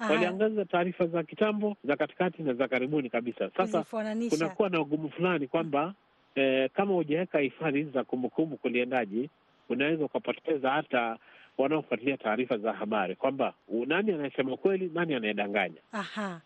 waliangaza 0.01 0.65
taarifa 0.65 1.07
za 1.07 1.23
kitambo, 1.23 1.77
za 1.85 1.97
katikati 1.97 2.43
na 2.43 2.55
za 2.55 2.69
karibuni 2.69 3.11
kabisa. 3.11 3.51
Sasa 3.57 3.85
kunakuwa 4.37 4.69
na 4.69 4.81
ugumu 4.81 5.11
fulani 5.11 5.47
kwamba 5.47 5.95
eh, 6.35 6.71
kama 6.75 6.95
hujaweka 6.95 7.39
hifadhi 7.39 7.79
hizi 7.79 7.91
za 7.91 8.05
kumbukumbu 8.05 8.57
kuliendaji, 8.57 9.31
unaweza 9.69 10.05
ukapoteza 10.05 10.71
hata 10.71 11.17
wanaofuatilia 11.59 12.17
taarifa 12.17 12.59
za 12.59 12.73
habari 12.73 13.17
kwamba 13.17 13.55
nani 13.87 14.13
anayesema 14.13 14.57
kweli, 14.57 14.91
nani 14.95 15.15
anayedanganya. 15.15 15.81
Aha. 15.93 16.41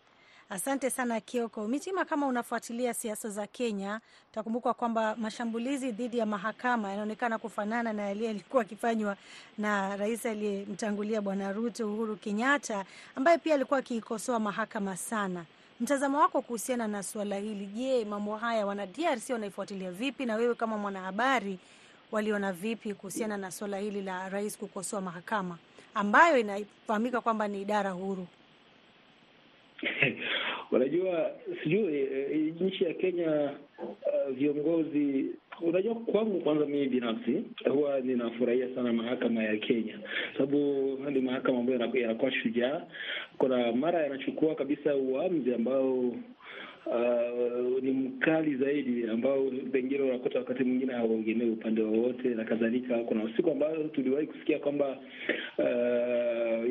Asante 0.49 0.89
sana 0.89 1.19
Kioko 1.21 1.67
Mitima. 1.67 2.05
Kama 2.05 2.27
unafuatilia 2.27 2.93
siasa 2.93 3.29
za 3.29 3.47
Kenya, 3.47 3.99
utakumbuka 4.31 4.73
kwamba 4.73 5.15
mashambulizi 5.15 5.91
dhidi 5.91 6.17
ya 6.17 6.25
mahakama 6.25 6.89
yanaonekana 6.89 7.37
kufanana 7.37 7.93
na 7.93 8.01
yale 8.07 8.25
yalikuwa 8.25 8.61
akifanywa 8.61 9.17
na 9.57 9.95
rais 9.97 10.25
aliyemtangulia 10.25 11.21
Bwana 11.21 11.51
Ruto, 11.53 11.93
Uhuru 11.93 12.15
Kenyatta, 12.15 12.85
ambaye 13.15 13.37
pia 13.37 13.55
alikuwa 13.55 13.79
akiikosoa 13.79 14.39
mahakama 14.39 14.97
sana. 14.97 15.45
Mtazamo 15.79 16.19
wako 16.19 16.41
kuhusiana 16.41 16.87
na 16.87 17.03
suala 17.03 17.35
hili, 17.35 17.65
je, 17.65 18.05
mambo 18.05 18.37
haya 18.37 18.65
wana 18.65 18.85
DRC 18.87 19.29
wanaifuatilia 19.29 19.91
vipi, 19.91 20.25
na 20.25 20.35
wewe 20.35 20.55
kama 20.55 20.77
mwanahabari 20.77 21.59
waliona 22.11 22.53
vipi 22.53 22.93
kuhusiana 22.93 23.37
na 23.37 23.51
suala 23.51 23.77
hili 23.77 24.01
la 24.01 24.29
rais 24.29 24.57
kukosoa 24.57 25.01
mahakama 25.01 25.57
ambayo 25.93 26.37
inafahamika 26.37 27.21
kwamba 27.21 27.47
ni 27.47 27.61
idara 27.61 27.91
huru? 27.91 28.27
Unajua, 30.71 31.31
sijui 31.63 31.95
eh, 31.95 32.53
nchi 32.61 32.83
ya 32.83 32.93
Kenya 32.93 33.51
uh, 33.79 34.33
viongozi 34.35 35.25
unajua, 35.61 35.95
kwangu 35.95 36.39
kwanza, 36.39 36.65
mimi 36.65 36.87
binafsi 36.87 37.43
huwa 37.69 37.99
ninafurahia 37.99 38.67
sana 38.75 38.93
mahakama 38.93 39.43
ya 39.43 39.57
Kenya, 39.57 39.99
sababu 40.33 40.57
ni 41.11 41.19
mahakama 41.21 41.59
ambayo 41.59 41.79
yanakuwa 41.93 42.31
shujaa. 42.31 42.81
Kuna 43.37 43.71
mara 43.71 44.03
yanachukua 44.03 44.55
kabisa 44.55 44.95
uamuzi 44.95 45.53
ambao 45.53 45.99
uh, 45.99 47.81
ni 47.83 47.91
mkali 47.91 48.55
zaidi, 48.55 49.09
ambao 49.09 49.51
pengine 49.71 50.01
unakuta 50.03 50.39
wakati 50.39 50.63
mwingine 50.63 50.93
hauegemei 50.93 51.49
upande 51.49 51.81
wowote 51.81 52.27
na 52.29 52.43
kadhalika. 52.43 52.97
Kuna 52.97 53.35
siku 53.35 53.51
ambayo 53.51 53.83
tuliwahi 53.83 54.27
kusikia 54.27 54.59
kwamba 54.59 54.97
uh, 55.57 56.69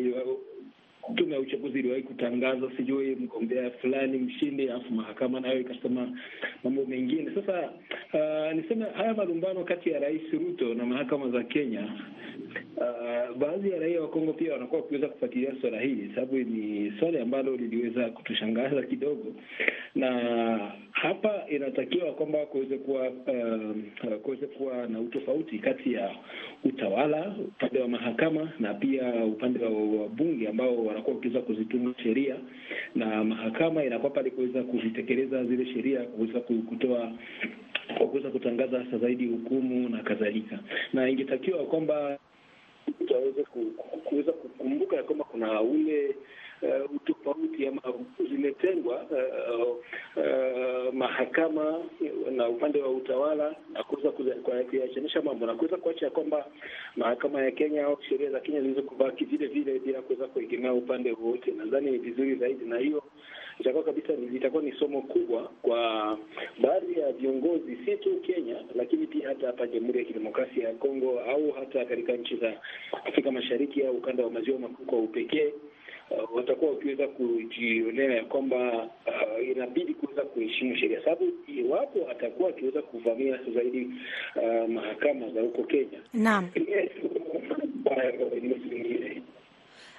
tume 1.15 1.35
ya 1.35 1.41
uchaguzi 1.41 1.79
iliwahi 1.79 2.03
kutangaza 2.03 2.71
sijui 2.77 3.15
mgombea 3.15 3.71
fulani 3.71 4.19
mshindi, 4.19 4.69
alafu 4.71 4.95
mahakama 4.95 5.41
nayo 5.41 5.61
ikasema 5.61 6.19
mambo 6.65 6.85
mengine. 6.87 7.31
Sasa 7.35 7.71
uh, 8.15 8.53
niseme 8.57 8.85
haya 8.97 9.15
malumbano 9.15 9.65
kati 9.65 9.91
ya 9.91 10.01
Rais 10.01 10.33
Ruto 10.33 10.75
na 10.75 10.87
mahakama 10.87 11.31
za 11.31 11.43
Kenya, 11.45 11.89
uh, 12.77 13.37
baadhi 13.39 13.71
ya 13.71 13.79
raia 13.81 14.01
wa 14.01 14.09
Kongo 14.09 14.33
pia 14.33 14.53
wanakuwa 14.53 14.81
wakiweza 14.81 15.09
kufuatilia 15.09 15.53
swala 15.61 15.81
hili, 15.81 16.13
sababu 16.15 16.37
ni 16.37 16.93
swali 16.99 17.19
ambalo 17.19 17.57
liliweza 17.57 18.09
kutushangaza 18.11 18.83
kidogo, 18.83 19.35
na 19.95 20.73
hapa 21.07 21.45
inatakiwa 21.49 22.13
kwamba 22.13 22.39
kuweze 22.47 22.79
kuwa 22.79 23.09
uh, 23.11 24.15
kuweze 24.23 24.47
kuwa 24.47 24.87
na 24.87 25.01
utofauti 25.01 25.59
kati 25.59 25.93
ya 25.93 26.11
utawala 26.65 27.35
upande 27.49 27.81
wa 27.81 27.89
mahakama 27.89 28.53
na 28.61 28.75
pia 28.75 29.25
upande 29.25 29.65
wa 29.65 29.71
wabunge 30.03 30.49
ambao 30.49 30.85
wanakuwa 30.85 31.17
wakiweza 31.17 31.41
kuzitunga 31.41 31.95
sheria 32.03 32.37
na 32.95 33.25
mahakama 33.25 33.85
inakuwa 33.85 34.11
pale 34.11 34.31
kuweza 34.31 34.63
kuzitekeleza 34.63 35.45
zile 35.45 35.67
sheria, 35.67 36.01
kuweza 36.03 36.41
kutoa 36.41 37.13
kwa 37.99 38.07
kuweza 38.07 38.31
kutangaza 38.31 38.79
hasa 38.79 38.99
zaidi 38.99 39.27
hukumu 39.27 39.89
na 39.89 40.03
kadhalika, 40.03 40.59
na 40.93 41.09
ingetakiwa 41.09 41.65
kwamba 41.65 42.19
aweze 43.15 43.43
kuweza 44.05 44.33
kukumbuka 44.33 44.97
ya 44.97 45.03
kwamba 45.03 45.25
kuna 45.25 45.61
ule 45.61 46.15
uh, 46.63 46.97
utofauti 46.97 47.67
ama 47.67 47.83
zimetengwa 48.31 49.05
uh, 49.11 49.69
uh, 50.17 50.95
mahakama 50.95 51.79
na 52.31 52.49
upande 52.49 52.83
wa 52.83 52.89
utawala 52.91 53.55
na 53.73 53.85
kuweza 53.85 54.11
kuyachanisha 54.71 55.23
mambo 55.23 55.47
na 55.47 55.55
kuweza 55.55 55.77
kuacha 55.77 56.11
kwamba 56.11 56.47
mahakama 56.97 57.43
ya 57.43 57.51
Kenya 57.51 57.85
au 57.87 57.99
sheria 58.09 58.31
za 58.31 58.41
Kenya 58.41 58.61
ziweze 58.61 58.83
kubaki 58.83 59.25
vile 59.25 59.47
vile 59.47 59.79
bila 59.79 60.03
kuweza 60.03 60.27
kuegemea 60.27 60.73
upande 60.73 61.13
wowote. 61.13 61.51
Nadhani 61.51 61.91
ni 61.91 61.99
vizuri 61.99 62.35
zaidi, 62.35 62.65
na 62.65 62.79
hiyo 62.79 63.03
itakuwa 63.61 63.85
kabisa 63.85 64.13
itakuwa 64.35 64.63
ni 64.63 64.73
somo 64.73 65.03
kubwa 65.03 65.43
kwa 65.63 66.19
baadhi 66.63 67.01
ya 67.01 67.13
viongozi, 67.13 67.77
si 67.85 67.97
tu 67.97 68.21
Kenya, 68.21 68.57
lakini 68.75 69.07
pia 69.07 69.29
hata 69.29 69.47
hapa 69.47 69.67
Jamhuri 69.67 69.99
ya 69.99 70.05
Kidemokrasia 70.05 70.69
ya 70.69 70.75
Kongo 70.75 71.21
au 71.21 71.51
hata 71.53 71.85
katika 71.85 72.13
nchi 72.13 72.37
za 72.37 72.53
Afrika 73.05 73.31
Mashariki 73.33 73.83
au 73.87 73.95
ukanda 73.97 74.25
wa 74.25 74.31
maziwa 74.31 74.59
makuu 74.59 74.85
kwa 74.85 74.99
upekee. 74.99 75.53
Uh, 76.11 76.37
watakuwa 76.37 76.71
wakiweza 76.71 77.09
kujionea 77.09 78.15
ya 78.17 78.25
kwamba 78.25 78.89
uh, 79.07 79.49
inabidi 79.49 79.95
kuweza 79.95 80.23
kuheshimu 80.23 80.77
sheria, 80.77 81.05
sababu 81.05 81.33
iwapo 81.59 82.11
atakuwa 82.11 82.49
akiweza 82.51 82.83
kuvamia 82.83 83.39
zaidi 83.55 83.91
uh, 84.37 84.69
mahakama 84.71 85.31
za 85.31 85.41
huko 85.41 85.63
Kenya, 85.65 85.99
naam 86.15 86.49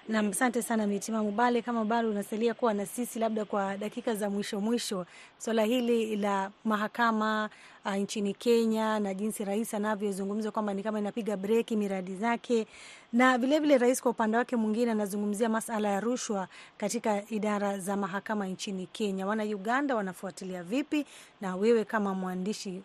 Nam, 0.10 0.28
asante 0.30 0.62
sana 0.62 0.88
Mitima 0.88 1.24
Mubale. 1.24 1.62
Kama 1.62 1.86
bado 1.86 2.10
unasalia 2.10 2.54
kuwa 2.54 2.74
na 2.74 2.86
sisi, 2.86 3.20
labda 3.20 3.46
kwa 3.46 3.78
dakika 3.78 4.16
za 4.16 4.30
mwisho 4.30 4.62
mwisho, 4.62 5.06
swala 5.38 5.64
hili 5.64 6.16
la 6.16 6.52
mahakama 6.66 7.50
uh, 7.86 7.94
nchini 7.94 8.34
Kenya 8.34 9.00
na 9.00 9.14
jinsi 9.14 9.46
rais 9.46 9.74
anavyozungumza 9.74 10.52
kwamba 10.52 10.74
ni 10.74 10.84
kama 10.84 11.00
inapiga 11.00 11.38
breki 11.38 11.76
miradi 11.76 12.16
zake, 12.16 12.68
na 13.14 13.38
vilevile 13.38 13.78
rais 13.78 14.02
kwa 14.02 14.12
upande 14.12 14.38
wake 14.38 14.56
mwingine 14.56 14.92
anazungumzia 14.92 15.50
masala 15.50 15.90
ya 15.90 16.00
rushwa 16.00 16.48
katika 16.78 17.30
idara 17.30 17.80
za 17.80 17.98
mahakama 17.98 18.48
nchini 18.48 18.86
Kenya. 18.88 19.28
Wana 19.28 19.44
Uganda 19.44 19.96
wanafuatilia 19.96 20.64
vipi, 20.64 21.06
na 21.42 21.56
wewe 21.56 21.86
kama 21.86 22.14
mwandishi 22.14 22.82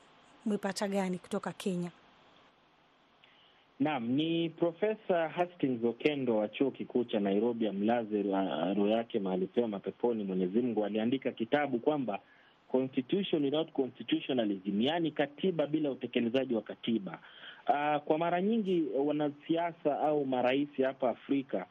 umepata 0.46 0.88
gani 0.88 1.18
kutoka 1.18 1.52
Kenya? 1.52 1.90
Naam, 3.83 4.05
ni 4.14 4.49
Profesa 4.51 5.29
Hastings 5.29 5.85
Okendo 5.85 6.37
wa 6.37 6.49
chuo 6.49 6.71
kikuu 6.71 7.05
cha 7.05 7.21
Nairobi, 7.21 7.66
amlaze 7.68 8.23
roho 8.23 8.88
yake 8.88 9.18
mahali 9.18 9.47
pema 9.47 9.79
peponi, 9.81 10.25
Mwenyezi 10.25 10.61
Mungu. 10.61 10.85
Aliandika 10.85 11.33
kitabu 11.33 11.79
kwamba 11.79 12.18
constitution 12.68 13.45
without 13.45 13.73
constitutionalism, 13.73 14.81
yaani 14.81 15.11
katiba 15.11 15.66
bila 15.66 15.90
utekelezaji 15.90 16.55
wa 16.55 16.62
katiba. 16.62 17.18
Uh, 17.68 18.03
kwa 18.03 18.18
mara 18.18 18.42
nyingi 18.42 18.85
wanasiasa 19.07 20.01
au 20.01 20.27
marais 20.27 20.68
hapa 20.83 21.11
Afrika 21.11 21.66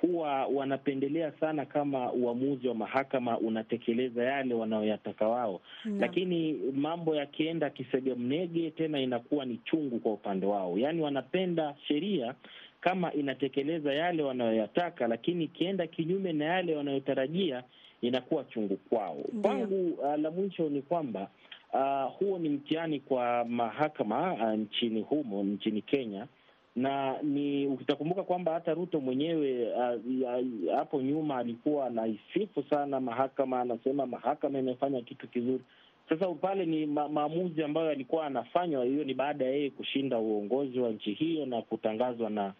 huwa 0.00 0.46
wanapendelea 0.46 1.32
sana 1.40 1.64
kama 1.66 2.12
uamuzi 2.12 2.68
wa 2.68 2.74
mahakama 2.74 3.38
unatekeleza 3.38 4.24
yale 4.24 4.54
wanayoyataka 4.54 5.28
wao 5.28 5.60
yeah. 5.84 6.00
Lakini 6.00 6.52
mambo 6.74 7.14
yakienda 7.16 7.70
kisege 7.70 8.14
mnege, 8.14 8.70
tena 8.70 9.00
inakuwa 9.00 9.44
ni 9.44 9.60
chungu 9.64 9.98
kwa 9.98 10.12
upande 10.12 10.46
wao. 10.46 10.78
Yaani 10.78 11.02
wanapenda 11.02 11.74
sheria 11.88 12.34
kama 12.80 13.12
inatekeleza 13.12 13.94
yale 13.94 14.22
wanayoyataka, 14.22 15.06
lakini 15.08 15.44
ikienda 15.44 15.86
kinyume 15.86 16.32
na 16.32 16.44
yale 16.44 16.76
wanayotarajia 16.76 17.62
inakuwa 18.00 18.44
chungu 18.44 18.76
kwao. 18.76 19.16
Kwangu 19.42 19.88
uh, 19.88 20.14
la 20.18 20.30
mwisho 20.30 20.68
ni 20.68 20.82
kwamba 20.82 21.28
uh, 21.72 22.12
huo 22.18 22.38
ni 22.38 22.48
mtihani 22.48 23.00
kwa 23.00 23.44
mahakama 23.44 24.32
uh, 24.34 24.50
nchini 24.52 25.00
humo 25.00 25.42
nchini 25.44 25.82
Kenya 25.82 26.26
na 26.76 27.22
ni 27.22 27.66
utakumbuka 27.66 28.22
kwamba 28.22 28.52
hata 28.52 28.74
Ruto 28.74 29.00
mwenyewe 29.00 29.68
hapo 30.76 31.02
nyuma 31.02 31.36
alikuwa 31.36 31.86
anaisifu 31.86 32.62
sana 32.70 33.00
mahakama, 33.00 33.60
anasema 33.60 34.06
mahakama 34.06 34.58
imefanya 34.58 35.00
kitu 35.02 35.28
kizuri. 35.28 35.62
Sasa 36.08 36.26
pale 36.28 36.66
ni 36.66 36.86
ma 36.86 37.08
maamuzi 37.08 37.62
ambayo 37.62 37.88
alikuwa 37.90 38.26
anafanywa, 38.26 38.84
hiyo 38.84 39.04
ni 39.04 39.14
baada 39.14 39.44
ya 39.44 39.50
yeye 39.50 39.70
kushinda 39.70 40.18
uongozi 40.18 40.80
wa 40.80 40.90
nchi 40.90 41.12
hiyo 41.12 41.46
na 41.46 41.62
kutangazwa 41.62 42.30
na 42.30 42.52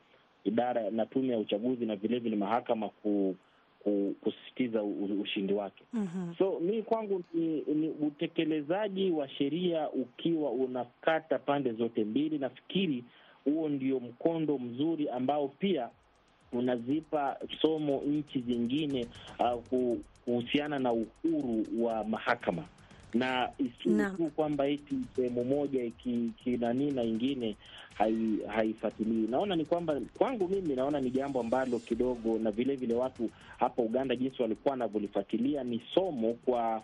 idara 0.44 0.90
na 0.90 1.06
tume 1.06 1.32
ya 1.32 1.38
uchaguzi 1.38 1.86
na 1.86 1.96
vilevile 1.96 2.36
mahakama 2.36 2.88
ku, 2.88 3.36
ku, 3.84 4.14
kusisitiza 4.20 4.82
ushindi 5.22 5.52
wake. 5.54 5.84
mm 5.92 6.08
-hmm. 6.16 6.38
So 6.38 6.60
mi 6.60 6.82
kwangu 6.82 7.22
ni, 7.34 7.62
ni 7.74 7.88
utekelezaji 7.88 9.10
wa 9.10 9.28
sheria 9.28 9.90
ukiwa 9.90 10.50
unakata 10.50 11.38
pande 11.38 11.72
zote 11.72 12.04
mbili, 12.04 12.38
nafikiri 12.38 13.04
huo 13.46 13.68
ndio 13.68 14.00
mkondo 14.00 14.58
mzuri 14.58 15.08
ambao 15.08 15.48
pia 15.48 15.88
unazipa 16.52 17.36
somo 17.62 18.02
nchi 18.06 18.40
zingine 18.40 19.06
uh, 19.38 19.62
kuhusiana 20.24 20.78
na 20.78 20.92
uhuru 20.92 21.66
wa 21.78 22.04
mahakama 22.04 22.64
na 23.14 23.48
isiwe 23.58 24.10
tu 24.16 24.30
kwamba 24.36 24.66
eti 24.68 24.94
sehemu 25.16 25.44
moja 25.44 25.84
ikinanii 25.84 26.90
na 26.90 27.02
ingine 27.02 27.56
haifuatilii 28.48 29.20
hai. 29.22 29.30
Naona 29.30 29.56
ni 29.56 29.64
kwamba 29.64 30.00
kwangu 30.18 30.48
mimi 30.48 30.76
naona 30.76 31.00
ni 31.00 31.10
jambo 31.10 31.40
ambalo 31.40 31.78
kidogo, 31.78 32.38
na 32.38 32.50
vilevile 32.50 32.76
vile 32.76 32.94
watu 32.94 33.30
hapa 33.58 33.82
Uganda 33.82 34.16
jinsi 34.16 34.42
walikuwa 34.42 34.70
wanavyolifuatilia 34.72 35.64
ni 35.64 35.82
somo 35.94 36.32
kwa 36.44 36.82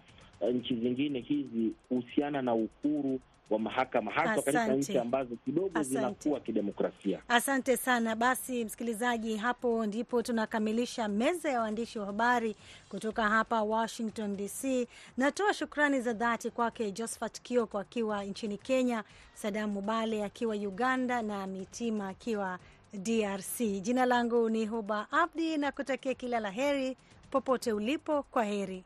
nchi 0.53 0.75
zingine 0.77 1.21
hizi 1.21 1.73
kuhusiana 1.89 2.43
na 2.43 2.55
uhuru 2.55 3.21
wa 3.53 3.59
mahakama 3.59 4.11
hasa 4.11 4.43
katika 4.43 4.67
nchi 4.67 4.99
ambazo 4.99 5.37
kidogo 5.37 5.83
zinakuwa 5.83 6.41
kidemokrasia. 6.41 7.23
Asante 7.29 7.77
sana. 7.77 8.17
Basi 8.17 8.65
msikilizaji, 8.65 9.37
hapo 9.37 9.87
ndipo 9.87 10.23
tunakamilisha 10.23 11.09
meza 11.09 11.51
ya 11.51 11.61
waandishi 11.61 11.99
wa 11.99 12.07
habari 12.07 12.57
kutoka 12.89 13.29
hapa 13.29 13.63
Washington 13.63 14.37
DC. 14.37 14.89
Natoa 15.17 15.55
shukrani 15.55 16.01
za 16.01 16.13
dhati 16.13 16.51
kwake 16.51 16.91
Josephat 16.93 17.41
Kioko 17.43 17.79
akiwa 17.79 18.25
nchini 18.25 18.59
Kenya, 18.59 19.05
Sadam 19.35 19.71
Mubale 19.71 20.25
akiwa 20.25 20.55
Uganda 20.55 21.23
na 21.23 21.47
Mitima 21.47 22.09
akiwa 22.09 22.59
DRC. 22.93 23.61
Jina 23.83 24.07
langu 24.07 24.49
ni 24.49 24.67
Huba 24.67 25.07
Abdi 25.11 25.57
na 25.57 25.73
kutakia 25.73 26.15
kila 26.15 26.41
la 26.41 26.51
heri 26.51 26.97
popote 27.31 27.73
ulipo. 27.73 28.23
Kwa 28.23 28.45
heri. 28.45 28.85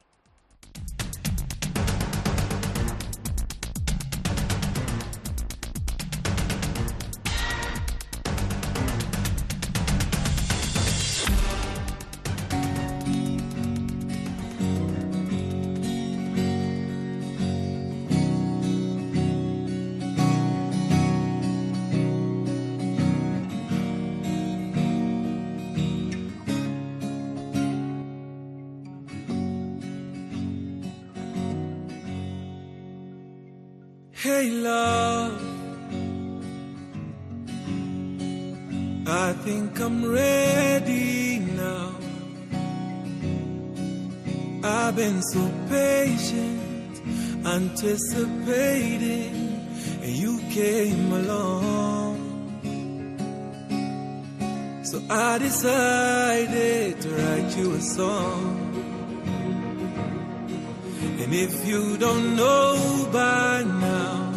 I'm 39.81 40.05
ready 40.11 41.39
now. 41.39 41.95
I've 44.65 44.97
been 44.97 45.23
so 45.23 45.51
patient, 45.69 47.01
anticipating, 47.45 49.35
and 50.03 50.11
you 50.11 50.41
came 50.51 51.13
along. 51.13 52.17
So 54.83 55.03
I 55.11 55.39
decided 55.39 57.01
to 57.03 57.09
write 57.11 57.57
you 57.57 57.75
a 57.75 57.81
song. 57.81 58.63
And 61.21 61.35
if 61.35 61.67
you 61.67 61.99
don't 61.99 62.35
know 62.37 63.09
by 63.13 63.63
now, 63.63 64.33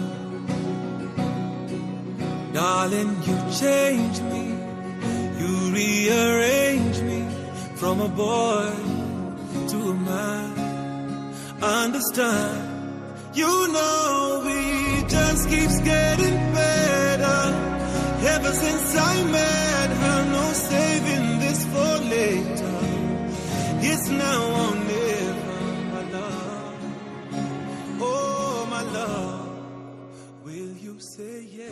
darling, 2.51 3.15
you 3.23 3.37
changed 3.51 4.23
me 4.23 4.28
rearrange 5.79 6.99
me 7.09 7.21
from 7.81 7.95
a 8.01 8.09
boy 8.25 8.69
to 9.71 9.77
a 9.93 9.97
man. 10.11 10.51
Understand, 11.61 12.61
you 13.39 13.51
know 13.75 14.43
we 14.47 14.61
just 15.15 15.41
keeps 15.53 15.77
getting 15.93 16.37
better. 16.59 17.41
Ever 18.35 18.53
since 18.63 18.87
I 19.11 19.15
met 19.37 19.89
her, 20.01 20.19
no 20.37 20.45
saving 20.71 21.27
this 21.43 21.59
for 21.71 21.93
later. 22.15 22.77
It's 23.89 24.07
now 24.23 24.41
or 24.63 24.73
never, 24.93 25.59
my 25.93 26.03
love. 26.17 26.81
Oh, 28.11 28.67
my 28.75 28.83
love, 28.99 29.49
will 30.45 30.73
you 30.85 30.95
say 30.99 31.35
yes? 31.57 31.59